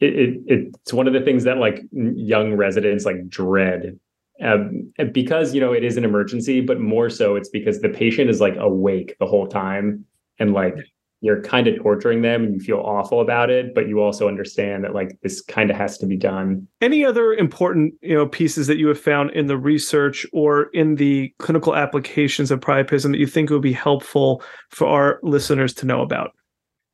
it, 0.00 0.14
it 0.14 0.38
it's 0.46 0.92
one 0.92 1.06
of 1.08 1.12
the 1.12 1.20
things 1.20 1.44
that 1.44 1.58
like 1.58 1.82
young 1.92 2.54
residents 2.54 3.04
like 3.04 3.28
dread 3.28 3.98
um, 4.42 4.92
because 5.12 5.54
you 5.54 5.60
know 5.60 5.72
it 5.72 5.84
is 5.84 5.96
an 5.96 6.04
emergency 6.04 6.60
but 6.60 6.80
more 6.80 7.08
so 7.08 7.36
it's 7.36 7.48
because 7.48 7.80
the 7.80 7.88
patient 7.88 8.28
is 8.30 8.40
like 8.40 8.56
awake 8.58 9.16
the 9.18 9.26
whole 9.26 9.46
time 9.46 10.04
and 10.38 10.52
like 10.52 10.74
you're 11.22 11.40
kind 11.42 11.66
of 11.66 11.76
torturing 11.76 12.20
them 12.20 12.44
and 12.44 12.54
you 12.54 12.60
feel 12.60 12.78
awful 12.78 13.20
about 13.20 13.48
it 13.48 13.74
but 13.74 13.88
you 13.88 14.00
also 14.00 14.28
understand 14.28 14.84
that 14.84 14.94
like 14.94 15.18
this 15.22 15.40
kind 15.40 15.70
of 15.70 15.76
has 15.76 15.96
to 15.98 16.06
be 16.06 16.16
done. 16.16 16.68
Any 16.82 17.04
other 17.04 17.32
important 17.32 17.94
you 18.02 18.14
know 18.14 18.26
pieces 18.26 18.66
that 18.66 18.76
you 18.76 18.88
have 18.88 19.00
found 19.00 19.30
in 19.30 19.46
the 19.46 19.56
research 19.56 20.26
or 20.32 20.64
in 20.74 20.96
the 20.96 21.32
clinical 21.38 21.74
applications 21.74 22.50
of 22.50 22.60
priapism 22.60 23.12
that 23.12 23.18
you 23.18 23.26
think 23.26 23.50
would 23.50 23.62
be 23.62 23.72
helpful 23.72 24.42
for 24.70 24.86
our 24.86 25.18
listeners 25.22 25.72
to 25.74 25.86
know 25.86 26.02
about? 26.02 26.32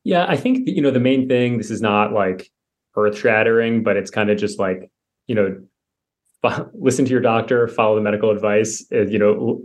Yeah 0.05 0.27
i 0.29 0.37
think 0.37 0.69
you 0.69 0.81
know 0.81 0.91
the 0.91 1.01
main 1.01 1.29
thing 1.29 1.59
this 1.59 1.71
is 1.71 1.81
not 1.81 2.13
like 2.13 2.49
earth 2.97 3.19
shattering 3.19 3.83
but 3.83 3.97
it's 3.97 4.11
kind 4.11 4.31
of 4.31 4.39
just 4.39 4.59
like 4.59 4.91
you 5.27 5.35
know 5.35 5.57
listen 6.75 7.05
to 7.05 7.11
your 7.11 7.21
doctor, 7.21 7.69
follow 7.69 7.95
the 7.95 8.01
medical 8.01 8.31
advice, 8.31 8.85
uh, 8.93 9.07
you 9.07 9.19
know, 9.19 9.65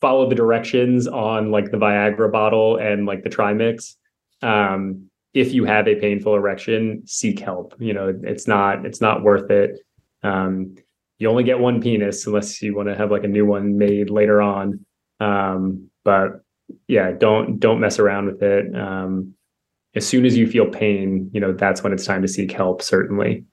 follow 0.00 0.28
the 0.28 0.34
directions 0.34 1.06
on 1.06 1.50
like 1.50 1.70
the 1.70 1.76
Viagra 1.76 2.30
bottle 2.30 2.76
and 2.76 3.06
like 3.06 3.22
the 3.22 3.30
trimix. 3.30 3.94
Um, 4.42 5.08
if 5.32 5.52
you 5.52 5.64
have 5.64 5.88
a 5.88 5.96
painful 5.96 6.34
erection, 6.34 7.02
seek 7.06 7.40
help. 7.40 7.74
You 7.78 7.92
know, 7.92 8.18
it's 8.22 8.46
not 8.46 8.86
it's 8.86 9.00
not 9.00 9.22
worth 9.22 9.50
it. 9.50 9.80
Um, 10.22 10.76
you 11.18 11.28
only 11.28 11.44
get 11.44 11.58
one 11.58 11.80
penis 11.80 12.26
unless 12.26 12.60
you 12.62 12.74
want 12.74 12.88
to 12.88 12.96
have 12.96 13.10
like 13.10 13.24
a 13.24 13.28
new 13.28 13.44
one 13.44 13.78
made 13.78 14.10
later 14.10 14.40
on. 14.40 14.84
Um, 15.20 15.90
but 16.04 16.42
yeah, 16.88 17.12
don't 17.12 17.58
don't 17.58 17.80
mess 17.80 17.98
around 17.98 18.26
with 18.26 18.42
it. 18.42 18.74
Um, 18.74 19.34
as 19.94 20.06
soon 20.06 20.24
as 20.24 20.36
you 20.36 20.46
feel 20.46 20.66
pain, 20.66 21.30
you 21.32 21.40
know 21.40 21.52
that's 21.52 21.82
when 21.82 21.92
it's 21.92 22.06
time 22.06 22.22
to 22.22 22.28
seek 22.28 22.52
help. 22.52 22.82
Certainly. 22.82 23.44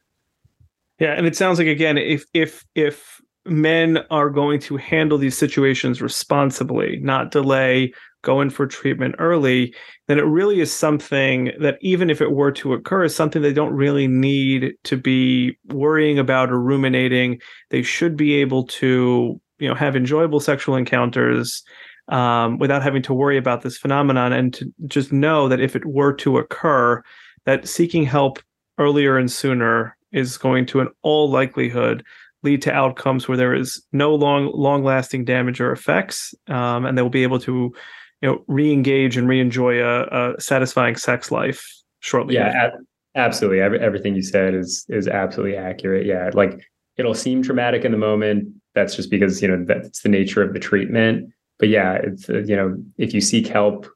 Yeah, 1.01 1.13
and 1.13 1.25
it 1.25 1.35
sounds 1.35 1.57
like 1.57 1.67
again, 1.67 1.97
if 1.97 2.25
if 2.31 2.63
if 2.75 3.19
men 3.47 3.97
are 4.11 4.29
going 4.29 4.59
to 4.59 4.77
handle 4.77 5.17
these 5.17 5.35
situations 5.35 5.99
responsibly, 5.99 6.99
not 7.01 7.31
delay, 7.31 7.91
go 8.21 8.39
in 8.39 8.51
for 8.51 8.67
treatment 8.67 9.15
early, 9.17 9.73
then 10.07 10.19
it 10.19 10.25
really 10.25 10.59
is 10.59 10.71
something 10.71 11.53
that 11.59 11.79
even 11.81 12.11
if 12.11 12.21
it 12.21 12.33
were 12.33 12.51
to 12.51 12.73
occur, 12.73 13.03
is 13.03 13.15
something 13.15 13.41
they 13.41 13.51
don't 13.51 13.73
really 13.73 14.05
need 14.05 14.73
to 14.83 14.95
be 14.95 15.57
worrying 15.69 16.19
about 16.19 16.51
or 16.51 16.61
ruminating. 16.61 17.41
They 17.71 17.81
should 17.81 18.15
be 18.15 18.35
able 18.35 18.67
to, 18.67 19.41
you 19.57 19.67
know, 19.67 19.73
have 19.73 19.95
enjoyable 19.95 20.39
sexual 20.39 20.75
encounters 20.75 21.63
um, 22.09 22.59
without 22.59 22.83
having 22.83 23.01
to 23.01 23.13
worry 23.15 23.37
about 23.37 23.63
this 23.63 23.75
phenomenon, 23.75 24.33
and 24.33 24.53
to 24.53 24.71
just 24.85 25.11
know 25.11 25.47
that 25.47 25.61
if 25.61 25.75
it 25.75 25.87
were 25.87 26.13
to 26.17 26.37
occur, 26.37 27.01
that 27.45 27.67
seeking 27.67 28.03
help 28.03 28.37
earlier 28.77 29.17
and 29.17 29.31
sooner 29.31 29.97
is 30.11 30.37
going 30.37 30.65
to, 30.67 30.79
in 30.79 30.87
all 31.01 31.29
likelihood, 31.29 32.03
lead 32.43 32.61
to 32.63 32.71
outcomes 32.71 33.27
where 33.27 33.37
there 33.37 33.53
is 33.53 33.81
no 33.91 34.13
long 34.15 34.51
long 34.53 34.83
lasting 34.83 35.25
damage 35.25 35.61
or 35.61 35.71
effects, 35.71 36.33
um, 36.47 36.85
and 36.85 36.97
they 36.97 37.01
will 37.01 37.09
be 37.09 37.23
able 37.23 37.39
to, 37.39 37.73
you 38.21 38.29
know, 38.29 38.43
re-engage 38.47 39.17
and 39.17 39.27
re-enjoy 39.27 39.79
a, 39.81 40.03
a 40.03 40.41
satisfying 40.41 40.95
sex 40.95 41.31
life 41.31 41.65
shortly. 41.99 42.35
Yeah, 42.35 42.69
absolutely. 43.15 43.61
Every, 43.61 43.79
everything 43.79 44.15
you 44.15 44.23
said 44.23 44.53
is 44.53 44.85
is 44.89 45.07
absolutely 45.07 45.57
accurate. 45.57 46.05
Yeah, 46.05 46.31
like 46.33 46.59
it'll 46.97 47.13
seem 47.13 47.43
traumatic 47.43 47.85
in 47.85 47.91
the 47.91 47.97
moment. 47.97 48.47
That's 48.75 48.95
just 48.95 49.09
because 49.09 49.41
you 49.41 49.47
know 49.47 49.63
that's 49.65 50.01
the 50.01 50.09
nature 50.09 50.41
of 50.41 50.53
the 50.53 50.59
treatment. 50.59 51.29
But 51.59 51.69
yeah, 51.69 51.93
it's 51.93 52.29
uh, 52.29 52.39
you 52.39 52.55
know 52.55 52.75
if 52.97 53.13
you 53.13 53.21
seek 53.21 53.47
help 53.47 53.87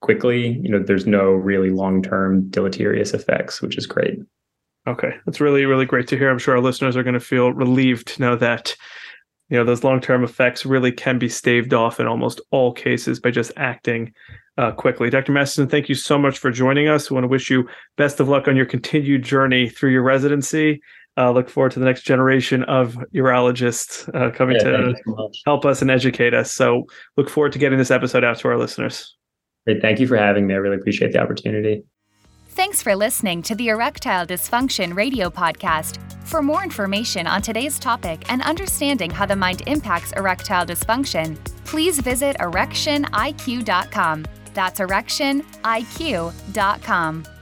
quickly, 0.00 0.60
you 0.62 0.70
know 0.70 0.78
there's 0.78 1.06
no 1.06 1.30
really 1.30 1.70
long 1.70 2.02
term 2.02 2.48
deleterious 2.50 3.12
effects, 3.12 3.60
which 3.60 3.76
is 3.76 3.86
great. 3.86 4.18
Okay, 4.88 5.12
that's 5.26 5.40
really 5.40 5.66
really 5.66 5.84
great 5.84 6.08
to 6.08 6.18
hear. 6.18 6.30
I'm 6.30 6.38
sure 6.38 6.54
our 6.54 6.62
listeners 6.62 6.96
are 6.96 7.02
going 7.02 7.14
to 7.14 7.20
feel 7.20 7.52
relieved 7.52 8.08
to 8.08 8.22
know 8.22 8.36
that 8.36 8.74
you 9.50 9.58
know 9.58 9.64
those 9.64 9.84
long 9.84 10.00
term 10.00 10.24
effects 10.24 10.64
really 10.64 10.92
can 10.92 11.18
be 11.18 11.28
staved 11.28 11.74
off 11.74 12.00
in 12.00 12.06
almost 12.06 12.40
all 12.50 12.72
cases 12.72 13.20
by 13.20 13.30
just 13.30 13.52
acting 13.56 14.12
uh, 14.56 14.72
quickly. 14.72 15.10
Dr. 15.10 15.32
Masterson, 15.32 15.68
thank 15.68 15.88
you 15.88 15.94
so 15.94 16.18
much 16.18 16.38
for 16.38 16.50
joining 16.50 16.88
us. 16.88 17.10
We 17.10 17.14
want 17.14 17.24
to 17.24 17.28
wish 17.28 17.50
you 17.50 17.68
best 17.96 18.18
of 18.18 18.28
luck 18.28 18.48
on 18.48 18.56
your 18.56 18.66
continued 18.66 19.22
journey 19.22 19.68
through 19.68 19.90
your 19.90 20.02
residency. 20.02 20.80
Uh, 21.18 21.32
look 21.32 21.48
forward 21.48 21.72
to 21.72 21.80
the 21.80 21.84
next 21.84 22.02
generation 22.02 22.62
of 22.64 22.96
urologists 23.14 24.08
uh, 24.14 24.30
coming 24.30 24.56
yeah, 24.56 24.64
to 24.64 24.94
so 25.04 25.30
help 25.44 25.64
us 25.64 25.82
and 25.82 25.90
educate 25.90 26.32
us. 26.32 26.52
So 26.52 26.86
look 27.16 27.28
forward 27.28 27.52
to 27.52 27.58
getting 27.58 27.78
this 27.78 27.90
episode 27.90 28.24
out 28.24 28.38
to 28.38 28.48
our 28.48 28.56
listeners. 28.56 29.16
Great. 29.66 29.82
Thank 29.82 30.00
you 30.00 30.06
for 30.06 30.16
having 30.16 30.46
me. 30.46 30.54
I 30.54 30.58
really 30.58 30.76
appreciate 30.76 31.12
the 31.12 31.20
opportunity. 31.20 31.82
Thanks 32.58 32.82
for 32.82 32.96
listening 32.96 33.40
to 33.42 33.54
the 33.54 33.68
Erectile 33.68 34.26
Dysfunction 34.26 34.96
Radio 34.96 35.30
Podcast. 35.30 36.00
For 36.26 36.42
more 36.42 36.64
information 36.64 37.28
on 37.28 37.40
today's 37.40 37.78
topic 37.78 38.24
and 38.32 38.42
understanding 38.42 39.12
how 39.12 39.26
the 39.26 39.36
mind 39.36 39.62
impacts 39.68 40.10
erectile 40.14 40.66
dysfunction, 40.66 41.38
please 41.64 42.00
visit 42.00 42.36
erectioniq.com. 42.38 44.24
That's 44.54 44.80
erectioniq.com. 44.80 47.37